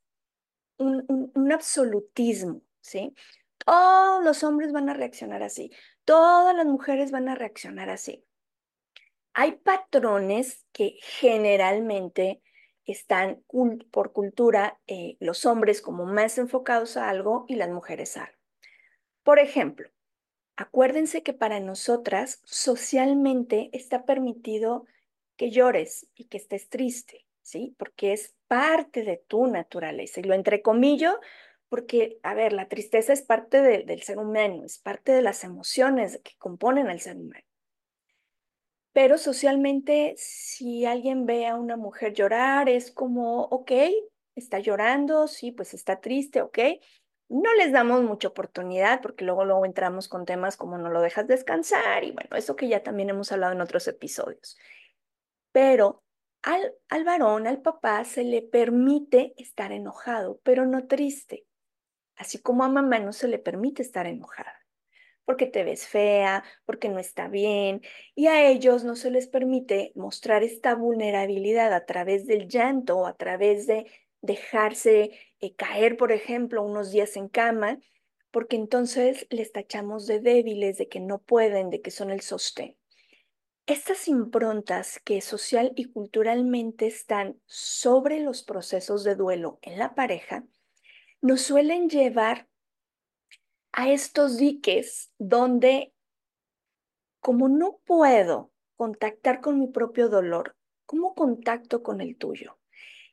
un, 0.79 1.33
un 1.35 1.53
absolutismo, 1.53 2.63
¿sí? 2.81 3.15
Todos 3.59 4.25
los 4.25 4.45
hombres 4.45 4.73
van 4.73 4.89
a 4.89 4.95
reaccionar 4.95 5.43
así, 5.43 5.71
todas 6.05 6.55
las 6.55 6.67
mujeres 6.67 7.11
van 7.11 7.29
a 7.29 7.35
reaccionar 7.35 7.91
así. 7.91 8.25
Hay 9.33 9.53
patrones 9.53 10.65
que 10.73 10.97
generalmente 11.03 12.41
están 12.87 13.43
por 13.91 14.13
cultura 14.13 14.81
eh, 14.87 15.17
los 15.21 15.45
hombres 15.45 15.83
como 15.83 16.07
más 16.07 16.39
enfocados 16.39 16.97
a 16.97 17.11
algo 17.11 17.45
y 17.49 17.57
las 17.57 17.69
mujeres 17.69 18.17
a 18.17 18.25
algo. 18.25 18.39
Por 19.25 19.41
ejemplo, 19.41 19.91
acuérdense 20.57 21.23
que 21.23 21.33
para 21.33 21.59
nosotras 21.59 22.41
socialmente 22.45 23.71
está 23.73 24.05
permitido 24.05 24.87
que 25.37 25.51
llores 25.51 26.09
y 26.15 26.27
que 26.27 26.39
estés 26.39 26.69
triste, 26.69 27.27
¿sí? 27.43 27.75
Porque 27.77 28.13
es 28.13 28.36
parte 28.49 29.03
de 29.03 29.23
tu 29.27 29.47
naturaleza. 29.47 30.21
Y 30.21 30.25
lo 30.25 30.35
entrecomillo 30.35 31.19
porque, 31.69 32.19
a 32.23 32.35
ver, 32.35 32.53
la 32.53 32.69
tristeza 32.69 33.13
es 33.13 33.23
parte 33.23 33.61
del 33.61 34.03
ser 34.03 34.19
humano, 34.19 34.65
es 34.65 34.79
parte 34.79 35.13
de 35.13 35.23
las 35.23 35.45
emociones 35.45 36.21
que 36.23 36.33
componen 36.39 36.89
al 36.89 37.01
ser 37.01 37.17
humano. 37.17 37.45
Pero 38.93 39.19
socialmente, 39.19 40.15
si 40.17 40.87
alguien 40.87 41.27
ve 41.27 41.47
a 41.47 41.57
una 41.57 41.77
mujer 41.77 42.15
llorar, 42.15 42.69
es 42.69 42.91
como, 42.91 43.43
ok, 43.43 43.73
está 44.35 44.59
llorando, 44.59 45.27
sí, 45.27 45.53
pues 45.53 45.75
está 45.75 46.01
triste, 46.01 46.41
ok. 46.41 46.59
No 47.29 47.53
les 47.55 47.73
damos 47.73 48.03
mucha 48.05 48.29
oportunidad 48.29 49.03
porque 49.03 49.25
luego, 49.25 49.45
luego 49.45 49.67
entramos 49.67 50.09
con 50.09 50.25
temas 50.25 50.57
como 50.57 50.79
no 50.79 50.89
lo 50.89 51.01
dejas 51.01 51.27
descansar 51.27 52.05
y 52.05 52.13
bueno, 52.13 52.37
eso 52.37 52.57
que 52.57 52.69
ya 52.69 52.83
también 52.83 53.11
hemos 53.11 53.33
hablado 53.33 53.53
en 53.53 53.61
otros 53.61 53.87
episodios. 53.89 54.57
Pero 55.53 56.06
al, 56.47 56.73
al 56.89 57.05
varón, 57.05 57.47
al 57.47 57.61
papá, 57.61 58.05
se 58.05 58.25
le 58.25 58.41
permite 58.41 59.35
estar 59.37 59.73
enojado, 59.73 60.41
pero 60.45 60.65
no 60.65 60.87
triste. 60.87 61.45
Así 62.15 62.41
como 62.41 62.65
a 62.65 62.69
mamá 62.69 63.01
no 63.01 63.13
se 63.13 63.29
le 63.29 63.39
permite 63.39 63.83
estar 63.83 64.07
enojada 64.07 64.55
porque 65.27 65.47
te 65.47 65.65
ves 65.65 65.89
fea, 65.89 66.45
porque 66.65 66.89
no 66.89 67.01
está 67.01 67.29
bien, 67.29 67.83
y 68.15 68.29
a 68.29 68.49
ellos 68.49 68.85
no 68.85 68.95
se 68.95 69.11
les 69.11 69.27
permite 69.27 69.93
mostrar 69.97 70.45
esta 70.45 70.75
vulnerabilidad 70.77 71.75
a 71.75 71.85
través 71.85 72.27
del 72.27 72.49
llanto 72.49 72.99
o 72.99 73.07
a 73.07 73.17
través 73.17 73.67
de 73.67 73.87
dejarse 74.23 75.11
eh, 75.41 75.55
caer, 75.57 75.97
por 75.97 76.13
ejemplo, 76.13 76.63
unos 76.63 76.93
días 76.93 77.17
en 77.17 77.29
cama, 77.29 77.81
porque 78.31 78.55
entonces 78.55 79.27
les 79.31 79.51
tachamos 79.51 80.07
de 80.07 80.21
débiles, 80.21 80.79
de 80.79 80.89
que 80.89 81.01
no 81.01 81.19
pueden, 81.19 81.71
de 81.71 81.83
que 81.83 81.91
son 81.91 82.11
el 82.11 82.21
sostén. 82.21 82.77
Estas 83.67 84.07
improntas 84.07 85.01
que 85.05 85.21
social 85.21 85.73
y 85.75 85.87
culturalmente 85.87 86.87
están 86.87 87.41
sobre 87.47 88.21
los 88.21 88.45
procesos 88.45 89.03
de 89.03 89.17
duelo 89.17 89.59
en 89.61 89.77
la 89.81 89.97
pareja, 89.97 90.45
nos 91.21 91.43
suelen 91.43 91.89
llevar 91.89 92.49
a 93.73 93.91
estos 93.91 94.37
diques 94.37 95.13
donde, 95.19 95.93
como 97.19 97.49
no 97.49 97.81
puedo 97.85 98.53
contactar 98.77 99.41
con 99.41 99.59
mi 99.59 99.67
propio 99.67 100.09
dolor, 100.09 100.57
¿cómo 100.85 101.17
contacto 101.17 101.83
con 101.83 102.01
el 102.01 102.17
tuyo? 102.17 102.61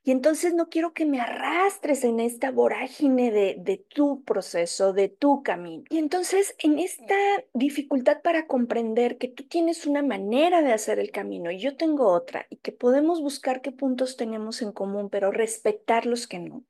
Y 0.06 0.12
entonces 0.12 0.54
no 0.54 0.70
quiero 0.70 0.94
que 0.94 1.06
me 1.06 1.22
arrastres 1.22 2.04
en 2.04 2.20
esta 2.20 2.52
vorágine 2.52 3.32
de, 3.32 3.56
de, 3.58 3.78
tu 3.78 4.22
proceso, 4.24 4.92
de 4.92 5.08
tu 5.08 5.44
camino. 5.44 5.86
Y 5.90 5.98
entonces 5.98 6.56
en 6.60 6.78
esta 6.78 7.16
dificultad 7.54 8.22
para 8.22 8.46
comprender 8.46 9.18
que 9.18 9.30
tú 9.30 9.44
tienes 9.48 9.86
una 9.86 10.04
manera 10.04 10.62
de 10.62 10.74
hacer 10.74 11.00
el 11.00 11.12
camino 11.12 11.52
y 11.52 11.60
yo 11.60 11.78
tengo 11.78 12.12
otra 12.12 12.46
y 12.50 12.58
que 12.58 12.74
podemos 12.74 13.22
buscar 13.22 13.62
qué 13.62 13.72
puntos 13.72 14.18
tenemos 14.18 14.62
en 14.62 14.74
común, 14.74 15.10
pero 15.10 15.32
respetar 15.32 16.06
los 16.06 16.28
que 16.28 16.40
no, 16.40 16.66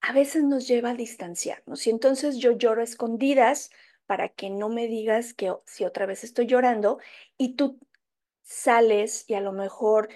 a 0.00 0.12
veces 0.12 0.44
nos 0.44 0.66
lleva 0.66 0.90
a 0.90 0.94
distanciarnos. 0.94 1.86
Y 1.86 1.90
entonces 1.90 2.38
yo 2.38 2.52
lloro 2.52 2.80
a 2.80 2.84
escondidas 2.84 3.70
para 4.06 4.28
que 4.28 4.50
no 4.50 4.68
me 4.68 4.86
digas 4.86 5.34
que 5.34 5.52
si 5.66 5.84
otra 5.84 6.06
vez 6.06 6.24
estoy 6.24 6.46
llorando 6.46 6.98
y 7.36 7.54
tú 7.54 7.78
sales 8.42 9.24
y 9.28 9.34
a 9.34 9.40
lo 9.40 9.52
mejor 9.52 10.08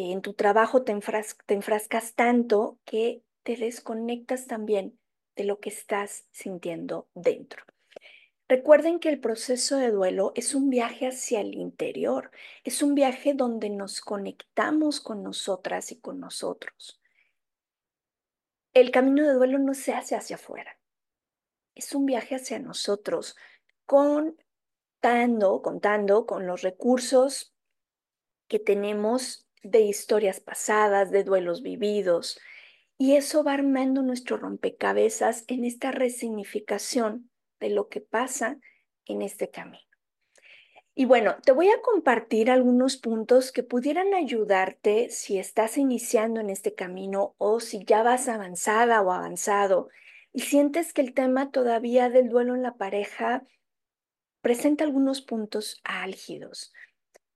en 0.00 0.22
tu 0.22 0.34
trabajo 0.34 0.82
te, 0.82 0.98
te 1.46 1.54
enfrascas 1.54 2.14
tanto 2.14 2.78
que 2.84 3.22
te 3.42 3.56
desconectas 3.56 4.46
también 4.46 4.98
de 5.36 5.44
lo 5.44 5.60
que 5.60 5.70
estás 5.70 6.26
sintiendo 6.30 7.08
dentro. 7.14 7.64
Recuerden 8.48 8.98
que 8.98 9.10
el 9.10 9.20
proceso 9.20 9.76
de 9.76 9.90
duelo 9.90 10.32
es 10.34 10.54
un 10.54 10.70
viaje 10.70 11.06
hacia 11.06 11.40
el 11.40 11.54
interior, 11.54 12.30
es 12.64 12.82
un 12.82 12.94
viaje 12.94 13.34
donde 13.34 13.68
nos 13.68 14.00
conectamos 14.00 15.00
con 15.00 15.22
nosotras 15.22 15.92
y 15.92 16.00
con 16.00 16.18
nosotros 16.18 16.98
el 18.80 18.90
camino 18.90 19.26
de 19.26 19.34
duelo 19.34 19.58
no 19.58 19.74
se 19.74 19.92
hace 19.92 20.14
hacia 20.14 20.36
afuera. 20.36 20.78
Es 21.74 21.94
un 21.94 22.06
viaje 22.06 22.36
hacia 22.36 22.58
nosotros, 22.58 23.36
contando, 23.86 25.62
contando 25.62 26.26
con 26.26 26.46
los 26.46 26.62
recursos 26.62 27.54
que 28.48 28.58
tenemos 28.58 29.47
de 29.62 29.80
historias 29.80 30.40
pasadas, 30.40 31.10
de 31.10 31.24
duelos 31.24 31.62
vividos. 31.62 32.40
Y 32.96 33.16
eso 33.16 33.44
va 33.44 33.54
armando 33.54 34.02
nuestro 34.02 34.36
rompecabezas 34.36 35.44
en 35.46 35.64
esta 35.64 35.90
resignificación 35.92 37.30
de 37.60 37.70
lo 37.70 37.88
que 37.88 38.00
pasa 38.00 38.58
en 39.06 39.22
este 39.22 39.50
camino. 39.50 39.88
Y 40.94 41.04
bueno, 41.04 41.36
te 41.44 41.52
voy 41.52 41.68
a 41.68 41.80
compartir 41.80 42.50
algunos 42.50 42.96
puntos 42.96 43.52
que 43.52 43.62
pudieran 43.62 44.14
ayudarte 44.14 45.10
si 45.10 45.38
estás 45.38 45.78
iniciando 45.78 46.40
en 46.40 46.50
este 46.50 46.74
camino 46.74 47.36
o 47.38 47.60
si 47.60 47.84
ya 47.84 48.02
vas 48.02 48.28
avanzada 48.28 49.00
o 49.02 49.12
avanzado 49.12 49.90
y 50.32 50.40
sientes 50.40 50.92
que 50.92 51.00
el 51.00 51.14
tema 51.14 51.52
todavía 51.52 52.10
del 52.10 52.28
duelo 52.28 52.56
en 52.56 52.62
la 52.62 52.74
pareja 52.74 53.44
presenta 54.40 54.82
algunos 54.82 55.22
puntos 55.22 55.80
álgidos. 55.84 56.72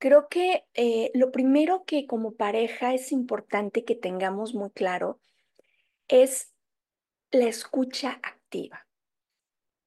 Creo 0.02 0.26
que 0.28 0.64
eh, 0.75 1.12
lo 1.14 1.30
primero 1.30 1.85
que 1.85 2.09
como 2.09 2.35
pareja 2.35 2.92
es 2.92 3.12
importante 3.12 3.85
que 3.85 3.94
tengamos 3.94 4.52
muy 4.52 4.71
claro 4.71 5.21
es 6.09 6.52
la 7.30 7.44
escucha 7.44 8.18
activa. 8.25 8.88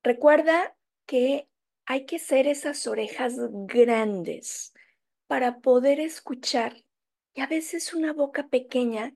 Recuerda 0.03 0.74
que 1.05 1.50
hay 1.86 2.05
que 2.05 2.19
ser 2.19 2.48
esas 2.48 2.88
orejas 2.88 3.34
grandes 3.67 4.74
para 5.27 5.60
poder 5.60 6.00
escuchar 6.00 6.86
y 7.34 7.41
a 7.41 7.48
veces 7.48 7.93
una 7.93 8.13
boca 8.13 8.48
pequeña 8.48 9.13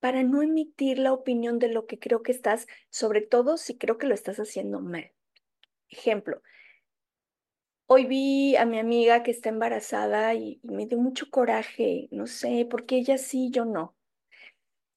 para 0.00 0.22
no 0.22 0.42
emitir 0.42 0.98
la 0.98 1.14
opinión 1.14 1.60
de 1.60 1.68
lo 1.68 1.86
que 1.86 1.98
creo 1.98 2.22
que 2.22 2.32
estás, 2.32 2.66
sobre 2.90 3.22
todo 3.22 3.56
si 3.56 3.78
creo 3.78 3.96
que 3.96 4.06
lo 4.06 4.12
estás 4.12 4.36
haciendo 4.36 4.80
mal. 4.80 5.12
Ejemplo, 5.88 6.42
hoy 7.92 8.06
vi 8.06 8.56
a 8.56 8.64
mi 8.64 8.78
amiga 8.78 9.22
que 9.22 9.30
está 9.30 9.50
embarazada 9.50 10.34
y, 10.34 10.60
me 10.62 10.86
dio 10.86 10.96
mucho 10.98 11.30
coraje, 11.30 12.08
no 12.10 12.26
sé, 12.26 12.66
porque 12.70 12.96
ella 12.96 13.18
sí, 13.18 13.50
yo 13.50 13.66
no. 13.66 13.94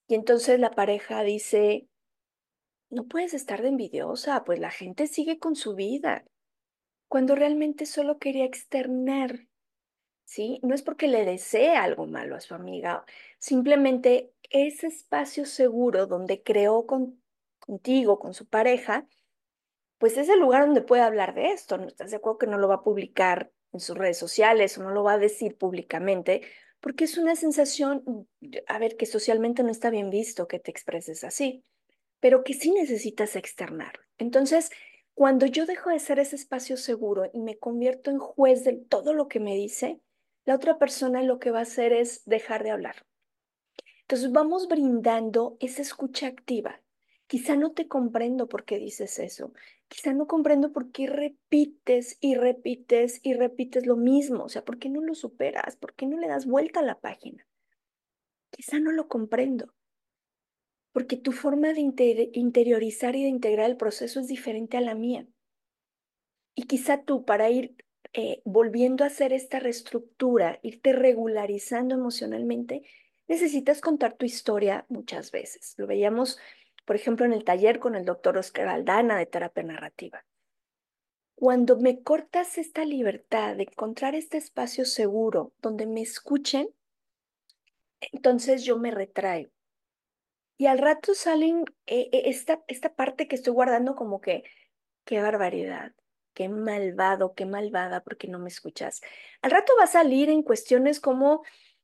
Y 0.08 0.14
entonces 0.14 0.58
la 0.58 0.70
pareja 0.70 1.22
dice, 1.22 1.88
no 2.88 3.04
puedes 3.04 3.34
estar 3.34 3.60
de 3.60 3.68
envidiosa, 3.68 4.44
pues 4.44 4.60
la 4.60 4.70
gente 4.70 5.08
sigue 5.08 5.38
con 5.38 5.56
su 5.56 5.74
vida 5.74 6.24
cuando 7.08 7.34
realmente 7.34 7.84
solo 7.84 8.18
quería 8.18 8.46
externar, 8.46 9.46
¿sí? 10.24 10.58
No 10.62 10.74
es 10.74 10.82
porque 10.82 11.06
le 11.06 11.26
desee 11.26 11.76
algo 11.76 12.06
malo 12.06 12.34
a 12.34 12.40
su 12.40 12.54
amiga, 12.54 13.04
simplemente 13.38 14.32
ese 14.48 14.86
espacio 14.86 15.44
seguro 15.44 16.06
donde 16.06 16.42
creó 16.42 16.86
contigo, 17.58 18.18
con 18.18 18.32
su 18.32 18.46
pareja, 18.46 19.06
pues 19.98 20.16
es 20.18 20.28
el 20.28 20.40
lugar 20.40 20.66
donde 20.66 20.82
puede 20.82 21.02
hablar 21.02 21.34
de 21.34 21.52
esto. 21.52 21.78
¿No 21.78 21.86
estás 21.88 22.10
de 22.10 22.16
acuerdo 22.18 22.38
que 22.38 22.46
no 22.46 22.58
lo 22.58 22.68
va 22.68 22.76
a 22.76 22.82
publicar 22.84 23.50
en 23.72 23.80
sus 23.80 23.96
redes 23.96 24.18
sociales 24.18 24.76
o 24.78 24.82
no 24.82 24.90
lo 24.90 25.02
va 25.04 25.14
a 25.14 25.18
decir 25.18 25.56
públicamente? 25.56 26.42
Porque 26.80 27.04
es 27.04 27.18
una 27.18 27.36
sensación, 27.36 28.28
a 28.68 28.78
ver, 28.78 28.96
que 28.96 29.06
socialmente 29.06 29.62
no 29.62 29.70
está 29.70 29.90
bien 29.90 30.10
visto 30.10 30.46
que 30.48 30.58
te 30.58 30.70
expreses 30.70 31.24
así. 31.24 31.64
pero 32.20 32.44
que 32.44 32.54
sí 32.54 32.72
necesitas 32.72 33.36
externarlo. 33.36 34.02
Entonces, 34.18 34.70
cuando 35.14 35.46
yo 35.46 35.66
dejo 35.66 35.90
de 35.90 35.98
ser 35.98 36.18
ese 36.18 36.36
espacio 36.36 36.76
seguro 36.76 37.30
y 37.32 37.40
me 37.40 37.58
convierto 37.58 38.10
en 38.10 38.18
juez 38.18 38.64
de 38.64 38.74
todo 38.74 39.12
lo 39.14 39.28
que 39.28 39.40
me 39.40 39.54
dice, 39.54 40.00
la 40.44 40.54
otra 40.54 40.78
persona 40.78 41.22
lo 41.22 41.38
que 41.38 41.50
va 41.50 41.60
a 41.60 41.62
hacer 41.62 41.92
es 41.92 42.24
dejar 42.24 42.64
de 42.64 42.70
hablar. 42.70 43.06
Entonces 44.02 44.32
vamos 44.32 44.68
brindando 44.68 45.56
esa 45.60 45.82
escucha 45.82 46.26
activa. 46.28 46.80
Quizá 47.26 47.56
no 47.56 47.72
te 47.72 47.88
comprendo 47.88 48.48
por 48.48 48.64
qué 48.64 48.78
dices 48.78 49.18
eso. 49.18 49.52
Quizá 49.88 50.12
no 50.12 50.26
comprendo 50.26 50.72
por 50.72 50.92
qué 50.92 51.06
repites 51.08 52.18
y 52.20 52.34
repites 52.34 53.20
y 53.22 53.34
repites 53.34 53.86
lo 53.86 53.96
mismo. 53.96 54.44
O 54.44 54.48
sea, 54.48 54.64
¿por 54.64 54.78
qué 54.78 54.88
no 54.88 55.00
lo 55.00 55.14
superas? 55.14 55.76
¿Por 55.76 55.94
qué 55.94 56.06
no 56.06 56.18
le 56.18 56.28
das 56.28 56.46
vuelta 56.46 56.80
a 56.80 56.84
la 56.84 57.00
página? 57.00 57.46
Quizá 58.50 58.78
no 58.78 58.92
lo 58.92 59.08
comprendo. 59.08 59.74
Porque 60.92 61.16
tu 61.16 61.32
forma 61.32 61.72
de 61.72 62.30
interiorizar 62.32 63.16
y 63.16 63.22
de 63.24 63.28
integrar 63.28 63.68
el 63.68 63.76
proceso 63.76 64.20
es 64.20 64.28
diferente 64.28 64.76
a 64.76 64.80
la 64.80 64.94
mía. 64.94 65.26
Y 66.54 66.62
quizá 66.62 67.02
tú, 67.02 67.24
para 67.24 67.50
ir 67.50 67.76
eh, 68.14 68.40
volviendo 68.44 69.04
a 69.04 69.08
hacer 69.08 69.34
esta 69.34 69.60
reestructura, 69.60 70.58
irte 70.62 70.94
regularizando 70.94 71.94
emocionalmente, 71.94 72.82
necesitas 73.28 73.82
contar 73.82 74.14
tu 74.14 74.24
historia 74.24 74.86
muchas 74.88 75.32
veces. 75.32 75.74
Lo 75.76 75.86
veíamos, 75.86 76.38
por 76.86 76.96
ejemplo, 76.96 77.26
en 77.26 77.34
el 77.34 77.44
taller 77.44 77.78
con 77.78 77.96
el 77.96 78.06
doctor 78.06 78.38
Oscar 78.38 78.68
Aldana 78.68 79.18
de 79.18 79.26
terapia 79.26 79.64
narrativa. 79.64 80.24
Cuando 81.34 81.76
me 81.76 82.02
cortas 82.02 82.56
esta 82.56 82.86
libertad 82.86 83.56
de 83.56 83.64
encontrar 83.64 84.14
este 84.14 84.38
espacio 84.38 84.86
seguro 84.86 85.52
donde 85.60 85.86
me 85.86 86.00
escuchen, 86.00 86.68
entonces 88.00 88.64
yo 88.64 88.78
me 88.78 88.90
retraigo. 88.90 89.50
Y 90.56 90.66
al 90.66 90.78
rato 90.78 91.14
salen 91.14 91.64
eh, 91.86 92.08
eh, 92.12 92.22
esta, 92.26 92.62
esta 92.68 92.94
parte 92.94 93.28
que 93.28 93.36
estoy 93.36 93.52
guardando 93.52 93.94
como 93.94 94.22
que, 94.22 94.44
qué 95.04 95.20
barbaridad, 95.20 95.92
qué 96.32 96.48
malvado, 96.48 97.34
qué 97.34 97.44
malvada, 97.44 98.02
porque 98.02 98.28
no 98.28 98.38
me 98.38 98.48
escuchas. 98.48 99.02
Al 99.42 99.50
rato 99.50 99.74
va 99.78 99.84
a 99.84 99.88
salir 99.88 100.30
en 100.30 100.42
cuestiones 100.42 101.00
como, 101.00 101.42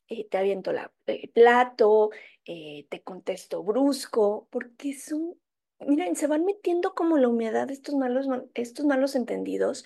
eh, 0.08 0.28
te 0.28 0.38
aviento 0.38 0.72
la, 0.72 0.92
el 1.06 1.30
plato, 1.30 2.10
eh, 2.44 2.86
te 2.90 3.02
contesto 3.02 3.62
brusco, 3.62 4.48
porque 4.50 4.94
son, 4.94 5.36
miren, 5.80 6.16
se 6.16 6.26
van 6.26 6.44
metiendo 6.44 6.94
como 6.94 7.18
la 7.18 7.28
humedad 7.28 7.70
estos 7.70 7.94
malos, 7.94 8.26
estos 8.54 8.84
malos 8.86 9.14
entendidos 9.14 9.84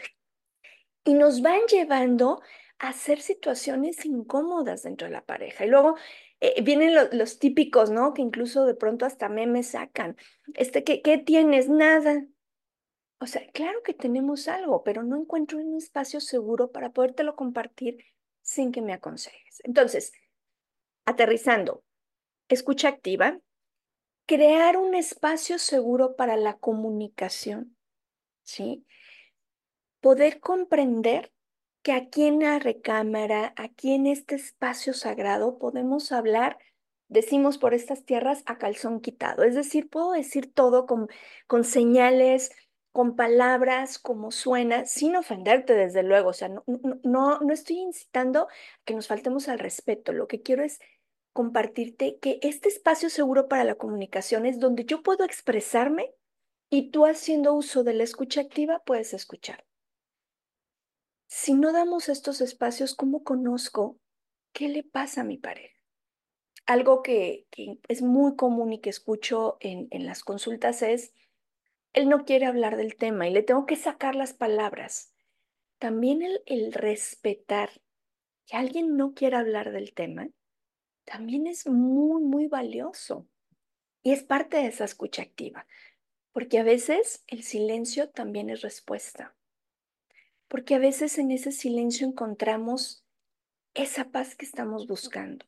y 1.05 1.15
nos 1.15 1.41
van 1.41 1.61
llevando 1.71 2.43
a 2.79 2.89
hacer 2.89 3.21
situaciones 3.21 4.05
incómodas 4.05 4.83
dentro 4.83 5.07
de 5.07 5.13
la 5.13 5.25
pareja. 5.25 5.65
Y 5.65 5.69
luego 5.69 5.97
eh, 6.41 6.61
vienen 6.63 6.95
los 7.13 7.39
típicos, 7.39 7.91
¿no? 7.91 8.13
Que 8.13 8.23
incluso 8.23 8.67
de 8.67 8.75
pronto 8.75 9.07
hasta 9.07 9.29
memes 9.29 9.69
sacan. 9.69 10.17
Este, 10.55 10.85
¿qué, 10.85 11.01
qué 11.01 11.17
tienes? 11.17 11.69
Nada. 11.69 12.27
O 13.19 13.27
sea, 13.27 13.47
claro 13.53 13.83
que 13.83 13.95
tenemos 13.95 14.47
algo, 14.49 14.83
pero 14.83 15.03
no 15.03 15.17
encuentro 15.17 15.59
un 15.59 15.77
espacio 15.77 16.21
seguro 16.21 16.71
para 16.71 16.91
podértelo 16.91 17.35
compartir 17.35 18.05
sin 18.47 18.71
que 18.71 18.81
me 18.81 18.93
aconsejes. 18.93 19.61
Entonces, 19.65 20.13
aterrizando, 21.05 21.83
escucha 22.49 22.89
activa, 22.89 23.41
crear 24.25 24.77
un 24.77 24.95
espacio 24.95 25.59
seguro 25.59 26.15
para 26.15 26.37
la 26.37 26.57
comunicación, 26.57 27.77
¿sí? 28.45 28.87
Poder 30.01 30.41
comprender 30.41 31.33
que 31.83 31.93
aquí 31.93 32.27
en 32.27 32.41
la 32.41 32.61
recámara, 32.61 33.53
aquí 33.57 33.93
en 33.95 34.07
este 34.07 34.37
espacio 34.37 34.95
sagrado, 34.95 35.59
podemos 35.59 36.13
hablar, 36.13 36.57
decimos 37.09 37.59
por 37.59 37.75
estas 37.75 38.05
tierras, 38.05 38.45
a 38.47 38.59
calzón 38.59 39.01
quitado. 39.01 39.43
Es 39.43 39.57
decir, 39.57 39.89
puedo 39.89 40.13
decir 40.13 40.53
todo 40.53 40.87
con, 40.87 41.09
con 41.49 41.65
señales, 41.65 42.53
con 42.97 43.15
palabras 43.15 43.99
como 43.99 44.31
suena, 44.31 44.87
sin 44.87 45.17
ofenderte 45.17 45.75
desde 45.75 46.03
luego, 46.03 46.31
o 46.31 46.33
sea, 46.33 46.49
no, 46.49 46.65
no, 47.05 47.41
no 47.41 47.53
estoy 47.53 47.77
incitando 47.77 48.45
a 48.45 48.49
que 48.87 48.95
nos 48.95 49.07
faltemos 49.07 49.51
al 49.51 49.59
respeto, 49.59 50.15
lo 50.15 50.27
que 50.27 50.41
quiero 50.41 50.65
es 50.65 50.81
compartirte 51.35 52.19
que 52.21 52.39
este 52.41 52.71
espacio 52.71 53.11
seguro 53.11 53.49
para 53.49 53.65
la 53.65 53.75
comunicación 53.75 54.47
es 54.47 54.61
donde 54.61 54.87
yo 54.87 55.03
puedo 55.03 55.27
expresarme 55.27 56.15
y 56.71 56.91
tú 56.91 57.05
haciendo 57.05 57.53
uso 57.53 57.85
de 57.85 57.93
la 57.93 58.03
escucha 58.03 58.41
activa 58.41 58.83
puedes 58.87 59.13
escuchar. 59.13 59.67
Si 61.27 61.53
no 61.53 61.75
damos 61.75 62.09
estos 62.09 62.41
espacios, 62.41 62.95
¿cómo 62.95 63.25
conozco 63.25 63.99
qué 64.55 64.71
le 64.71 64.83
pasa 64.85 65.21
a 65.21 65.25
mi 65.25 65.37
pareja? 65.37 65.77
Algo 66.65 67.03
que, 67.03 67.47
es 67.89 68.01
muy 68.01 68.37
común 68.37 68.73
y 68.73 68.81
que 68.81 68.89
escucho 68.89 69.59
en, 69.61 69.87
en 69.91 70.07
las 70.07 70.25
consultas 70.25 70.81
es, 70.81 71.13
él 71.97 72.11
no 72.11 72.27
quiere 72.27 72.45
hablar 72.45 72.77
del 72.77 72.95
tema 72.95 73.27
y 73.27 73.33
le 73.33 73.43
tengo 73.43 73.65
que 73.65 73.75
sacar 73.75 74.15
las 74.15 74.35
palabras. 74.35 75.15
También 75.79 76.23
el, 76.23 76.43
el 76.45 76.73
respetar 76.75 77.71
que 78.45 78.57
alguien 78.57 78.97
no 78.97 79.15
quiera 79.15 79.41
hablar 79.41 79.73
del 79.73 79.95
tema 79.95 80.29
también 81.05 81.47
es 81.47 81.67
muy, 81.67 82.23
muy 82.23 82.49
valioso. 82.49 83.27
Y 84.03 84.13
es 84.13 84.23
parte 84.23 84.59
de 84.59 84.67
esa 84.67 84.85
escucha 84.85 85.23
activa, 85.23 85.67
porque 86.33 86.59
a 86.59 86.65
veces 86.65 87.25
el 87.29 87.43
silencio 87.43 88.11
también 88.11 88.51
es 88.51 88.61
respuesta. 88.61 89.35
Porque 90.49 90.75
a 90.75 90.79
veces 90.79 91.19
en 91.19 91.31
ese 91.31 91.51
silencio 91.51 92.07
encontramos 92.07 93.05
esa 93.73 94.11
paz 94.11 94.37
que 94.37 94.45
estamos 94.45 94.87
buscando. 94.87 95.47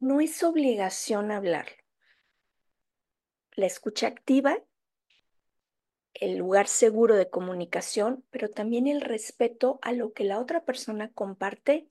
No 0.00 0.20
es 0.20 0.42
obligación 0.42 1.30
hablarlo. 1.30 1.76
La 3.52 3.66
escucha 3.66 4.08
activa 4.08 4.58
el 6.20 6.36
lugar 6.36 6.66
seguro 6.68 7.16
de 7.16 7.30
comunicación, 7.30 8.24
pero 8.30 8.50
también 8.50 8.86
el 8.86 9.00
respeto 9.00 9.78
a 9.82 9.92
lo 9.92 10.12
que 10.12 10.24
la 10.24 10.38
otra 10.38 10.64
persona 10.64 11.10
comparte 11.12 11.88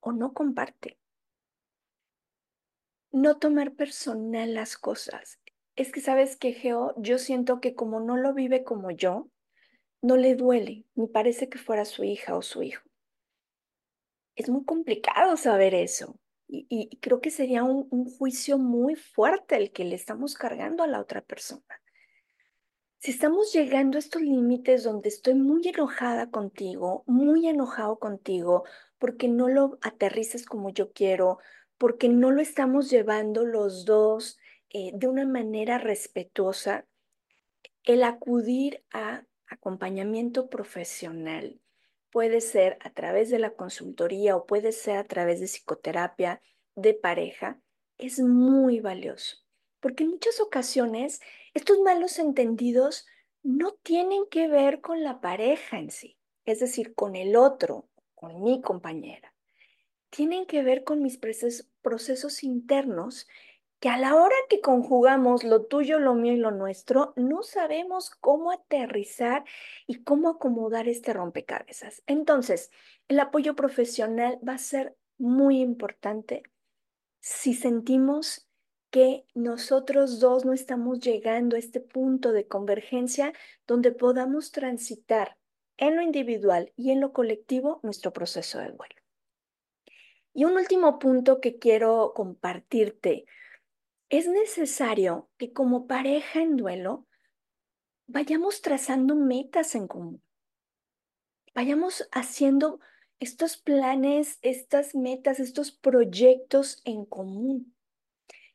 o 0.00 0.12
no 0.12 0.32
comparte. 0.32 0.98
No 3.10 3.38
tomar 3.38 3.74
personal 3.74 4.54
las 4.54 4.76
cosas. 4.76 5.38
Es 5.76 5.92
que 5.92 6.00
sabes 6.00 6.36
que 6.36 6.52
Geo, 6.52 6.94
yo 6.96 7.18
siento 7.18 7.60
que 7.60 7.74
como 7.74 8.00
no 8.00 8.16
lo 8.16 8.34
vive 8.34 8.64
como 8.64 8.90
yo, 8.90 9.28
no 10.02 10.16
le 10.16 10.34
duele, 10.34 10.84
ni 10.94 11.06
parece 11.06 11.48
que 11.48 11.58
fuera 11.58 11.84
su 11.84 12.04
hija 12.04 12.36
o 12.36 12.42
su 12.42 12.62
hijo. 12.62 12.82
Es 14.34 14.48
muy 14.48 14.64
complicado 14.64 15.36
saber 15.36 15.74
eso. 15.74 16.18
Y, 16.48 16.98
creo 17.00 17.22
que 17.22 17.30
sería 17.30 17.64
un 17.64 18.04
juicio 18.18 18.58
muy 18.58 18.94
fuerte 18.94 19.56
el 19.56 19.72
que 19.72 19.84
le 19.84 19.94
estamos 19.94 20.34
cargando 20.34 20.82
a 20.82 20.86
la 20.86 21.00
otra 21.00 21.22
persona. 21.22 21.81
Si 23.02 23.10
estamos 23.10 23.52
llegando 23.52 23.96
a 23.96 23.98
estos 23.98 24.22
límites 24.22 24.84
donde 24.84 25.08
estoy 25.08 25.34
muy 25.34 25.66
enojada 25.66 26.30
contigo, 26.30 27.02
muy 27.08 27.48
enojado 27.48 27.98
contigo, 27.98 28.62
porque 29.00 29.26
no 29.26 29.48
lo 29.48 29.76
aterrices 29.82 30.46
como 30.46 30.70
yo 30.70 30.92
quiero, 30.92 31.38
porque 31.78 32.08
no 32.08 32.30
lo 32.30 32.40
estamos 32.40 32.90
llevando 32.90 33.44
los 33.44 33.84
dos 33.86 34.38
eh, 34.70 34.92
de 34.94 35.08
una 35.08 35.26
manera 35.26 35.78
respetuosa, 35.78 36.86
el 37.82 38.04
acudir 38.04 38.84
a 38.92 39.26
acompañamiento 39.48 40.48
profesional 40.48 41.60
puede 42.12 42.40
ser 42.40 42.78
a 42.82 42.90
través 42.90 43.30
de 43.30 43.40
la 43.40 43.50
consultoría 43.50 44.36
o 44.36 44.46
puede 44.46 44.70
ser 44.70 44.98
a 44.98 45.04
través 45.08 45.40
de 45.40 45.46
psicoterapia 45.46 46.40
de 46.76 46.94
pareja, 46.94 47.60
es 47.98 48.20
muy 48.20 48.78
valioso, 48.78 49.41
porque 49.82 50.04
en 50.04 50.10
muchas 50.10 50.40
ocasiones 50.40 51.20
estos 51.52 51.80
malos 51.80 52.18
entendidos 52.20 53.04
no 53.42 53.72
tienen 53.82 54.26
que 54.30 54.46
ver 54.46 54.80
con 54.80 55.02
la 55.02 55.20
pareja 55.20 55.78
en 55.78 55.90
sí, 55.90 56.16
es 56.46 56.60
decir, 56.60 56.94
con 56.94 57.16
el 57.16 57.34
otro, 57.34 57.88
con 58.14 58.42
mi 58.42 58.62
compañera. 58.62 59.34
Tienen 60.08 60.46
que 60.46 60.62
ver 60.62 60.84
con 60.84 61.02
mis 61.02 61.18
procesos, 61.18 62.44
internos 62.44 63.26
que 63.80 63.88
a 63.88 63.98
la 63.98 64.14
hora 64.14 64.36
que 64.48 64.60
conjugamos 64.60 65.42
lo 65.42 65.64
tuyo, 65.64 65.98
lo 65.98 66.14
mío 66.14 66.34
y 66.34 66.36
lo 66.36 66.52
nuestro, 66.52 67.12
no 67.16 67.42
sabemos 67.42 68.10
cómo 68.10 68.52
aterrizar 68.52 69.42
y 69.88 70.04
cómo 70.04 70.28
acomodar 70.28 70.86
este 70.86 71.12
rompecabezas. 71.12 72.04
Entonces, 72.06 72.70
el 73.08 73.18
apoyo 73.18 73.56
profesional 73.56 74.38
va 74.46 74.54
a 74.54 74.58
ser 74.58 74.96
muy 75.18 75.60
importante 75.60 76.44
si 77.18 77.54
sentimos 77.54 78.48
que 78.92 79.24
nosotros 79.34 80.20
dos 80.20 80.44
no 80.44 80.52
estamos 80.52 81.00
llegando 81.00 81.56
a 81.56 81.58
este 81.58 81.80
punto 81.80 82.30
de 82.30 82.46
convergencia 82.46 83.32
donde 83.66 83.90
podamos 83.90 84.52
transitar 84.52 85.38
en 85.78 85.96
lo 85.96 86.02
individual 86.02 86.74
y 86.76 86.90
en 86.90 87.00
lo 87.00 87.14
colectivo 87.14 87.80
nuestro 87.82 88.12
proceso 88.12 88.58
de 88.58 88.66
duelo. 88.66 88.94
Y 90.34 90.44
un 90.44 90.52
último 90.52 90.98
punto 90.98 91.40
que 91.40 91.58
quiero 91.58 92.12
compartirte. 92.14 93.24
Es 94.10 94.28
necesario 94.28 95.30
que 95.38 95.54
como 95.54 95.86
pareja 95.86 96.42
en 96.42 96.56
duelo 96.56 97.06
vayamos 98.06 98.60
trazando 98.60 99.14
metas 99.16 99.74
en 99.74 99.88
común. 99.88 100.22
Vayamos 101.54 102.06
haciendo 102.12 102.80
estos 103.20 103.56
planes, 103.56 104.38
estas 104.42 104.94
metas, 104.94 105.40
estos 105.40 105.72
proyectos 105.72 106.82
en 106.84 107.06
común 107.06 107.71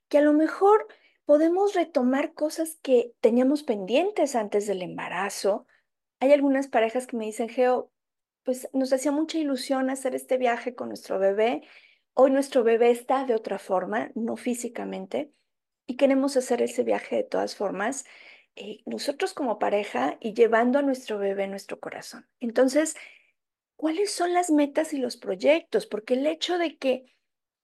que 0.09 0.19
a 0.19 0.21
lo 0.21 0.33
mejor 0.33 0.87
podemos 1.25 1.73
retomar 1.73 2.33
cosas 2.33 2.79
que 2.81 3.13
teníamos 3.19 3.63
pendientes 3.63 4.35
antes 4.35 4.65
del 4.67 4.81
embarazo. 4.81 5.65
Hay 6.19 6.31
algunas 6.31 6.67
parejas 6.67 7.05
que 7.05 7.17
me 7.17 7.25
dicen, 7.25 7.49
Geo, 7.49 7.91
pues 8.43 8.69
nos 8.71 8.93
hacía 8.93 9.11
mucha 9.11 9.37
ilusión 9.37 9.89
hacer 9.89 10.15
este 10.15 10.37
viaje 10.37 10.73
con 10.73 10.87
nuestro 10.87 11.19
bebé. 11.19 11.63
Hoy 12.13 12.31
nuestro 12.31 12.63
bebé 12.63 12.91
está 12.91 13.25
de 13.25 13.35
otra 13.35 13.59
forma, 13.59 14.09
no 14.15 14.37
físicamente, 14.37 15.33
y 15.85 15.97
queremos 15.97 16.37
hacer 16.37 16.61
ese 16.61 16.83
viaje 16.83 17.17
de 17.17 17.23
todas 17.23 17.55
formas, 17.55 18.05
eh, 18.55 18.79
nosotros 18.85 19.33
como 19.33 19.59
pareja 19.59 20.17
y 20.19 20.33
llevando 20.33 20.79
a 20.79 20.81
nuestro 20.81 21.17
bebé 21.19 21.43
en 21.43 21.51
nuestro 21.51 21.79
corazón. 21.79 22.27
Entonces, 22.39 22.95
¿cuáles 23.75 24.11
son 24.11 24.33
las 24.33 24.49
metas 24.49 24.93
y 24.93 24.97
los 24.97 25.17
proyectos? 25.17 25.85
Porque 25.85 26.15
el 26.15 26.25
hecho 26.25 26.57
de 26.57 26.77
que 26.77 27.13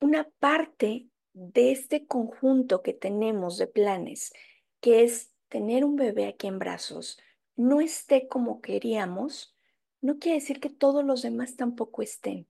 una 0.01 0.29
parte 0.39 1.07
de 1.33 1.71
este 1.71 2.05
conjunto 2.05 2.83
que 2.83 2.93
tenemos 2.93 3.57
de 3.57 3.67
planes, 3.67 4.33
que 4.79 5.03
es 5.03 5.31
tener 5.49 5.83
un 5.83 5.95
bebé 5.95 6.27
aquí 6.27 6.47
en 6.47 6.59
brazos, 6.59 7.19
no 7.55 7.81
esté 7.81 8.27
como 8.27 8.61
queríamos, 8.61 9.55
no 10.01 10.19
quiere 10.19 10.39
decir 10.39 10.59
que 10.59 10.69
todos 10.69 11.03
los 11.03 11.21
demás 11.21 11.55
tampoco 11.55 12.01
estén. 12.01 12.47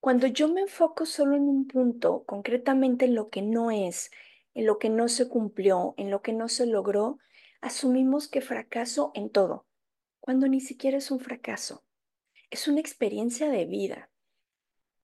Cuando 0.00 0.26
yo 0.28 0.48
me 0.48 0.60
enfoco 0.60 1.06
solo 1.06 1.36
en 1.36 1.48
un 1.48 1.66
punto, 1.66 2.24
concretamente 2.24 3.06
en 3.06 3.14
lo 3.14 3.30
que 3.30 3.42
no 3.42 3.70
es, 3.70 4.10
en 4.54 4.66
lo 4.66 4.78
que 4.78 4.88
no 4.88 5.08
se 5.08 5.28
cumplió, 5.28 5.94
en 5.96 6.10
lo 6.10 6.22
que 6.22 6.32
no 6.32 6.48
se 6.48 6.66
logró, 6.66 7.18
asumimos 7.60 8.28
que 8.28 8.40
fracaso 8.40 9.10
en 9.14 9.30
todo, 9.30 9.66
cuando 10.20 10.46
ni 10.46 10.60
siquiera 10.60 10.98
es 10.98 11.10
un 11.10 11.18
fracaso, 11.18 11.84
es 12.50 12.68
una 12.68 12.80
experiencia 12.80 13.48
de 13.48 13.64
vida. 13.64 14.10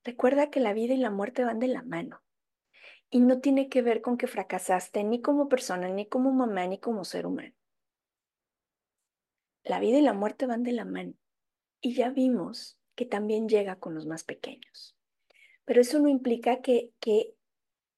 Recuerda 0.04 0.50
que 0.50 0.60
la 0.60 0.72
vida 0.72 0.94
y 0.94 0.98
la 0.98 1.10
muerte 1.10 1.44
van 1.44 1.58
de 1.58 1.68
la 1.68 1.82
mano 1.82 2.21
y 3.12 3.20
no 3.20 3.40
tiene 3.40 3.68
que 3.68 3.82
ver 3.82 4.00
con 4.00 4.16
que 4.16 4.26
fracasaste 4.26 5.04
ni 5.04 5.20
como 5.20 5.50
persona, 5.50 5.86
ni 5.90 6.06
como 6.06 6.32
mamá, 6.32 6.66
ni 6.66 6.78
como 6.78 7.04
ser 7.04 7.26
humano. 7.26 7.54
La 9.64 9.80
vida 9.80 9.98
y 9.98 10.00
la 10.02 10.14
muerte 10.14 10.46
van 10.46 10.62
de 10.62 10.72
la 10.72 10.86
mano 10.86 11.12
y 11.82 11.94
ya 11.94 12.08
vimos 12.08 12.78
que 12.94 13.04
también 13.04 13.50
llega 13.50 13.76
con 13.76 13.94
los 13.94 14.06
más 14.06 14.24
pequeños. 14.24 14.96
Pero 15.66 15.82
eso 15.82 15.98
no 16.00 16.08
implica 16.08 16.62
que, 16.62 16.90
que 17.00 17.34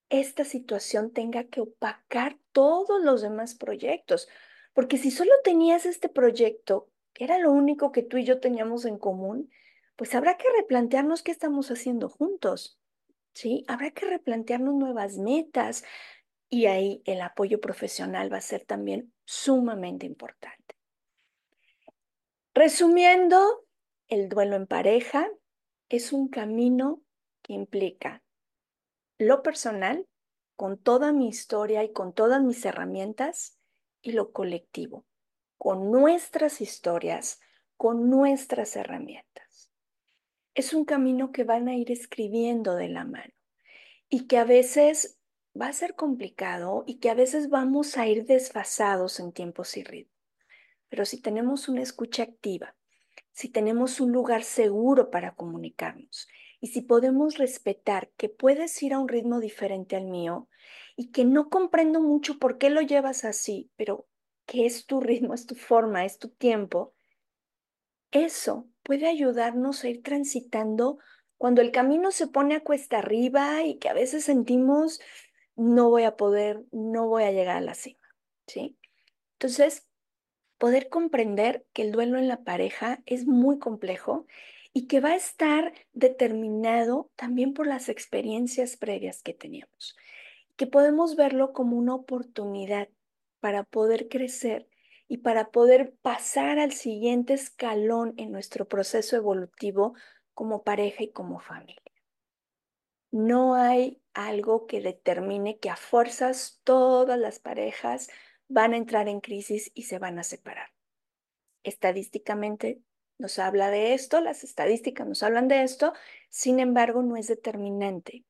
esta 0.09 0.45
situación 0.45 1.13
tenga 1.13 1.45
que 1.45 1.61
opacar 1.61 2.37
todos 2.51 3.01
los 3.01 3.23
demás 3.23 3.55
proyectos, 3.55 4.29
porque 4.73 4.99
si 4.99 5.13
solo 5.13 5.31
tenías 5.45 5.87
este 5.87 6.09
proyecto, 6.09 6.91
que 7.13 7.23
era 7.23 7.39
lo 7.39 7.53
único 7.53 7.93
que 7.93 8.03
tú 8.03 8.17
y 8.17 8.25
yo 8.25 8.41
teníamos 8.41 8.85
en 8.85 8.99
común, 8.99 9.49
pues 9.95 10.13
habrá 10.17 10.37
que 10.37 10.49
replantearnos 10.59 11.23
qué 11.23 11.31
estamos 11.31 11.71
haciendo 11.71 12.09
juntos. 12.09 12.81
¿Sí? 13.35 13.65
Habrá 13.69 13.91
que 13.91 14.07
replantearnos 14.07 14.75
nuevas 14.75 15.19
metas 15.19 15.85
y 16.49 16.67
ahí 16.67 17.03
el 17.05 17.21
apoyo 17.21 17.61
profesional 17.61 18.33
va 18.33 18.39
a 18.39 18.43
ser 18.43 18.65
también 18.65 19.13
sumamente 19.25 20.07
importante. 20.07 20.77
Resumiendo, 22.55 23.67
el 24.09 24.29
duelo 24.29 24.57
en 24.57 24.67
pareja 24.67 25.29
es 25.89 26.13
un 26.13 26.29
camino 26.29 27.03
que 27.43 27.53
implica 27.53 28.23
lo 29.19 29.43
personal, 29.43 30.07
con 30.57 30.79
toda 30.79 31.13
mi 31.13 31.29
historia 31.29 31.83
y 31.83 31.93
con 31.93 32.13
todas 32.13 32.43
mis 32.43 32.65
herramientas, 32.65 33.59
y 34.01 34.13
lo 34.13 34.33
colectivo, 34.33 35.05
con 35.59 35.91
nuestras 35.91 36.61
historias, 36.61 37.41
con 37.77 38.09
nuestras 38.09 38.77
herramientas 38.77 39.34
es 40.55 40.73
un 40.73 40.85
camino 40.85 41.33
que 41.33 41.45
van 41.45 41.69
a 41.69 41.75
ir 41.75 41.91
escribiendo 41.91 42.77
de 42.77 42.89
la 42.89 43.05
mano 43.05 43.33
y 44.09 44.27
que 44.27 44.39
a 44.39 44.45
veces 44.45 45.19
va 45.61 45.69
a 45.69 45.73
ser 45.73 45.95
complicado 45.95 46.85
y 46.87 46.99
que 46.99 47.11
a 47.11 47.15
veces 47.15 47.49
vamos 47.49 47.97
a 47.97 48.07
ir 48.07 48.25
desfasados 48.27 49.21
en 49.21 49.33
tiempos 49.33 49.77
y 49.77 49.85
ritmo. 49.85 50.13
Pero 50.89 51.05
si 51.05 51.21
tenemos 51.21 51.69
una 51.69 51.83
escucha 51.83 52.23
activa, 52.23 52.77
si 53.33 53.49
tenemos 53.49 54.01
un 54.01 54.13
lugar 54.13 54.45
seguro 54.45 55.11
para 55.11 55.35
comunicarnos 55.35 56.29
y 56.61 56.69
si 56.69 56.83
podemos 56.83 57.37
respetar 57.37 58.11
que 58.17 58.29
puedes 58.29 58.81
ir 58.83 58.95
a 58.95 59.01
un 59.01 59.09
ritmo 59.09 59.41
diferente 59.41 59.97
al 59.97 60.05
mío 60.05 60.49
y 60.97 61.11
que 61.11 61.25
no 61.25 61.51
comprendo 61.51 62.01
mucho 62.01 62.39
por 62.39 62.59
qué 62.59 62.71
lo 62.71 62.81
llevas 62.81 63.25
así, 63.25 63.71
pero 63.77 64.07
que 64.47 64.67
es 64.67 64.87
tu 64.87 65.01
ritmo, 65.01 65.35
es 65.35 65.47
tu 65.47 65.57
forma, 65.57 66.05
es 66.05 66.19
tu 66.19 66.29
tiempo, 66.29 66.95
eso 68.13 68.69
puede 68.85 69.07
ayudarnos 69.09 69.83
a 69.83 69.89
ir 69.89 70.03
transitando 70.03 70.99
cuando 71.37 71.61
el 71.61 71.73
camino 71.73 72.13
se 72.13 72.29
pone 72.29 72.55
a 72.55 72.63
cuesta 72.63 72.99
arriba 72.99 73.65
y 73.65 73.79
que 73.79 73.89
a 73.89 73.95
veces 73.95 74.25
sentimos 74.25 75.01
no 75.57 75.91
voy 75.91 76.05
a 76.05 76.17
poder, 76.17 76.65
no 76.73 77.09
voy 77.09 77.25
a 77.25 77.33
llegar 77.33 77.57
a 77.57 77.61
la 77.61 77.75
cima, 77.75 78.01
¿sí? 78.47 78.77
Entonces, 79.35 79.87
poder 80.59 80.89
comprender 80.89 81.67
que 81.73 81.83
el 81.83 81.93
duelo 81.93 82.19
en 82.19 82.29
la 82.29 82.45
pareja 82.45 83.03
es 83.07 83.27
muy 83.27 83.59
complejo 83.59 84.27
y 84.73 84.87
que 84.87 85.01
va 85.01 85.11
a 85.11 85.17
estar 85.17 85.73
determinado 85.93 87.11
también 87.17 87.55
por 87.55 87.67
las 87.67 87.89
experiencias 87.89 88.77
previas 88.77 89.23
que 89.23 89.35
teníamos, 89.35 89.97
que 90.57 90.67
podemos 90.67 91.17
verlo 91.17 91.53
como 91.53 91.77
una 91.77 91.95
oportunidad 91.95 92.89
para 93.41 93.63
poder 93.65 94.09
crecer 94.09 94.69
y 95.09 95.19
para 95.19 95.51
poder 95.51 95.95
pasar 96.03 96.59
al 96.59 96.73
siguiente 96.73 97.35
escalón 97.35 98.15
en 98.17 98.33
nuestro 98.33 98.67
proceso 98.67 99.17
evolutivo 99.17 99.95
como 100.33 100.63
pareja 100.63 101.05
y 101.05 101.13
como 101.13 101.41
familia. 101.41 101.81
No 103.11 103.55
hay 103.55 104.03
algo 104.13 104.67
que 104.67 104.81
determine 104.81 105.59
que 105.59 105.71
a 105.71 105.77
fuerzas 105.77 106.61
todas 106.65 107.19
las 107.19 107.39
parejas 107.39 108.09
van 108.49 108.73
a 108.73 108.77
entrar 108.77 109.09
en 109.09 109.21
crisis 109.21 109.71
y 109.75 109.85
se 109.85 109.99
van 109.99 110.19
a 110.19 110.25
separar. 110.25 110.71
Estadísticamente 111.63 112.81
nos 113.19 113.39
habla 113.39 113.71
de 113.71 113.95
esto, 113.95 114.21
las 114.21 114.45
estadísticas 114.45 115.07
nos 115.07 115.23
hablan 115.23 115.49
de 115.49 115.63
esto, 115.63 115.93
sin 116.31 116.59
embargo 116.59 117.03
no 117.03 117.17
es 117.17 117.29
determinante. 117.29 118.25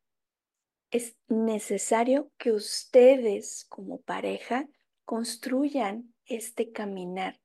Es 0.90 1.16
necesario 1.28 2.30
que 2.36 2.52
ustedes 2.52 3.64
como 3.68 4.00
pareja 4.02 4.68
construyan 5.04 6.13
este 6.26 6.72
caminar 6.72 7.40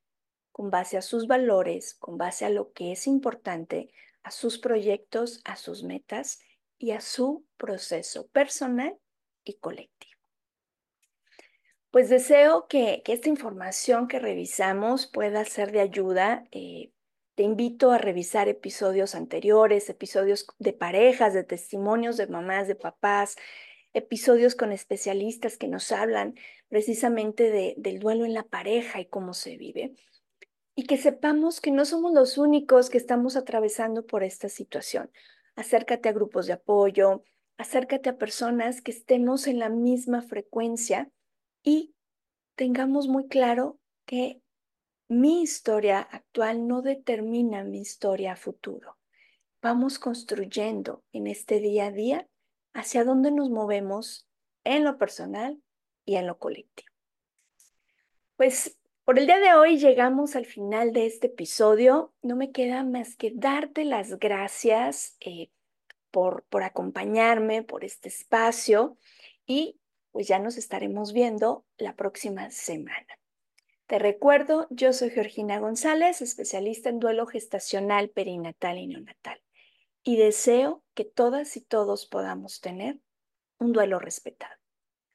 con 0.51 0.71
base 0.71 0.97
a 0.97 1.01
sus 1.01 1.27
valores, 1.27 1.95
con 1.95 2.17
base 2.17 2.45
a 2.45 2.49
lo 2.49 2.71
que 2.73 2.91
es 2.91 3.07
importante, 3.07 3.89
a 4.23 4.31
sus 4.31 4.59
proyectos, 4.59 5.41
a 5.45 5.55
sus 5.55 5.83
metas 5.83 6.39
y 6.77 6.91
a 6.91 7.01
su 7.01 7.45
proceso 7.57 8.27
personal 8.27 8.97
y 9.43 9.55
colectivo. 9.55 10.19
Pues 11.91 12.09
deseo 12.09 12.67
que, 12.67 13.01
esta 13.05 13.29
información 13.29 14.07
que 14.07 14.19
revisamos 14.19 15.07
pueda 15.07 15.43
ser 15.45 15.71
de 15.71 15.79
ayuda. 15.79 16.45
Eh, 16.51 16.91
te 17.33 17.43
invito 17.43 17.91
a 17.91 17.97
revisar 17.97 18.49
episodios 18.49 19.15
anteriores, 19.15 19.89
episodios 19.89 20.45
de 20.59 20.73
parejas, 20.73 21.33
de 21.33 21.45
testimonios 21.45 22.17
de 22.17 22.27
mamás, 22.27 22.67
de 22.67 22.75
papás, 22.75 23.37
episodios 23.93 24.55
con 24.55 24.71
especialistas 24.71 25.57
que 25.57 25.67
nos 25.67 25.91
hablan 25.91 26.35
precisamente 26.69 27.75
del 27.77 27.99
duelo 27.99 28.25
en 28.25 28.33
la 28.33 28.43
pareja 28.43 29.01
y 29.01 29.05
cómo 29.05 29.33
se 29.33 29.57
vive. 29.57 29.95
Y 30.75 30.83
que 30.83 30.97
sepamos 30.97 31.59
que 31.59 31.71
no 31.71 31.83
somos 31.83 32.13
los 32.13 32.37
únicos 32.37 32.89
que 32.89 32.97
estamos 32.97 33.35
atravesando 33.35 34.05
por 34.05 34.23
esta 34.23 34.47
situación. 34.47 35.11
Acércate 35.55 36.07
a 36.07 36.13
grupos 36.13 36.45
de 36.45 36.53
apoyo, 36.53 37.23
acércate 37.57 38.09
a 38.09 38.17
personas 38.17 38.81
que 38.81 38.91
estemos 38.91 39.47
en 39.47 39.59
la 39.59 39.69
misma 39.69 40.21
frecuencia 40.21 41.11
y 41.63 41.93
tengamos 42.55 43.07
muy 43.07 43.27
claro 43.27 43.79
que 44.05 44.41
mi 45.09 45.41
historia 45.41 45.99
actual 45.99 46.67
no 46.67 46.81
determina 46.81 47.63
mi 47.63 47.81
historia 47.81 48.35
futuro. 48.35 48.97
Vamos 49.61 49.99
construyendo 49.99 51.03
en 51.11 51.27
este 51.27 51.59
día 51.59 51.87
a 51.87 51.91
día 51.91 52.29
hacia 52.73 53.03
dónde 53.03 53.31
nos 53.31 53.49
movemos 53.49 54.29
en 54.63 54.83
lo 54.83 54.97
personal 54.97 55.61
y 56.05 56.15
en 56.15 56.27
lo 56.27 56.37
colectivo. 56.37 56.89
Pues 58.35 58.77
por 59.03 59.19
el 59.19 59.25
día 59.25 59.39
de 59.39 59.53
hoy 59.53 59.77
llegamos 59.77 60.35
al 60.35 60.45
final 60.45 60.93
de 60.93 61.05
este 61.05 61.27
episodio. 61.27 62.13
No 62.21 62.35
me 62.35 62.51
queda 62.51 62.83
más 62.83 63.15
que 63.15 63.31
darte 63.33 63.83
las 63.83 64.19
gracias 64.19 65.17
eh, 65.19 65.49
por, 66.11 66.43
por 66.43 66.63
acompañarme, 66.63 67.63
por 67.63 67.83
este 67.83 68.09
espacio 68.09 68.97
y 69.45 69.79
pues 70.11 70.27
ya 70.27 70.39
nos 70.39 70.57
estaremos 70.57 71.13
viendo 71.13 71.65
la 71.77 71.95
próxima 71.95 72.49
semana. 72.49 73.19
Te 73.87 73.97
recuerdo, 73.97 74.67
yo 74.69 74.93
soy 74.93 75.09
Georgina 75.09 75.59
González, 75.59 76.21
especialista 76.21 76.89
en 76.89 76.99
duelo 76.99 77.25
gestacional, 77.25 78.09
perinatal 78.09 78.77
y 78.77 78.87
neonatal 78.87 79.41
y 80.03 80.17
deseo 80.17 80.83
que 80.93 81.05
todas 81.05 81.57
y 81.57 81.61
todos 81.61 82.05
podamos 82.05 82.61
tener 82.61 82.99
un 83.57 83.73
duelo 83.73 83.99
respetado. 83.99 84.58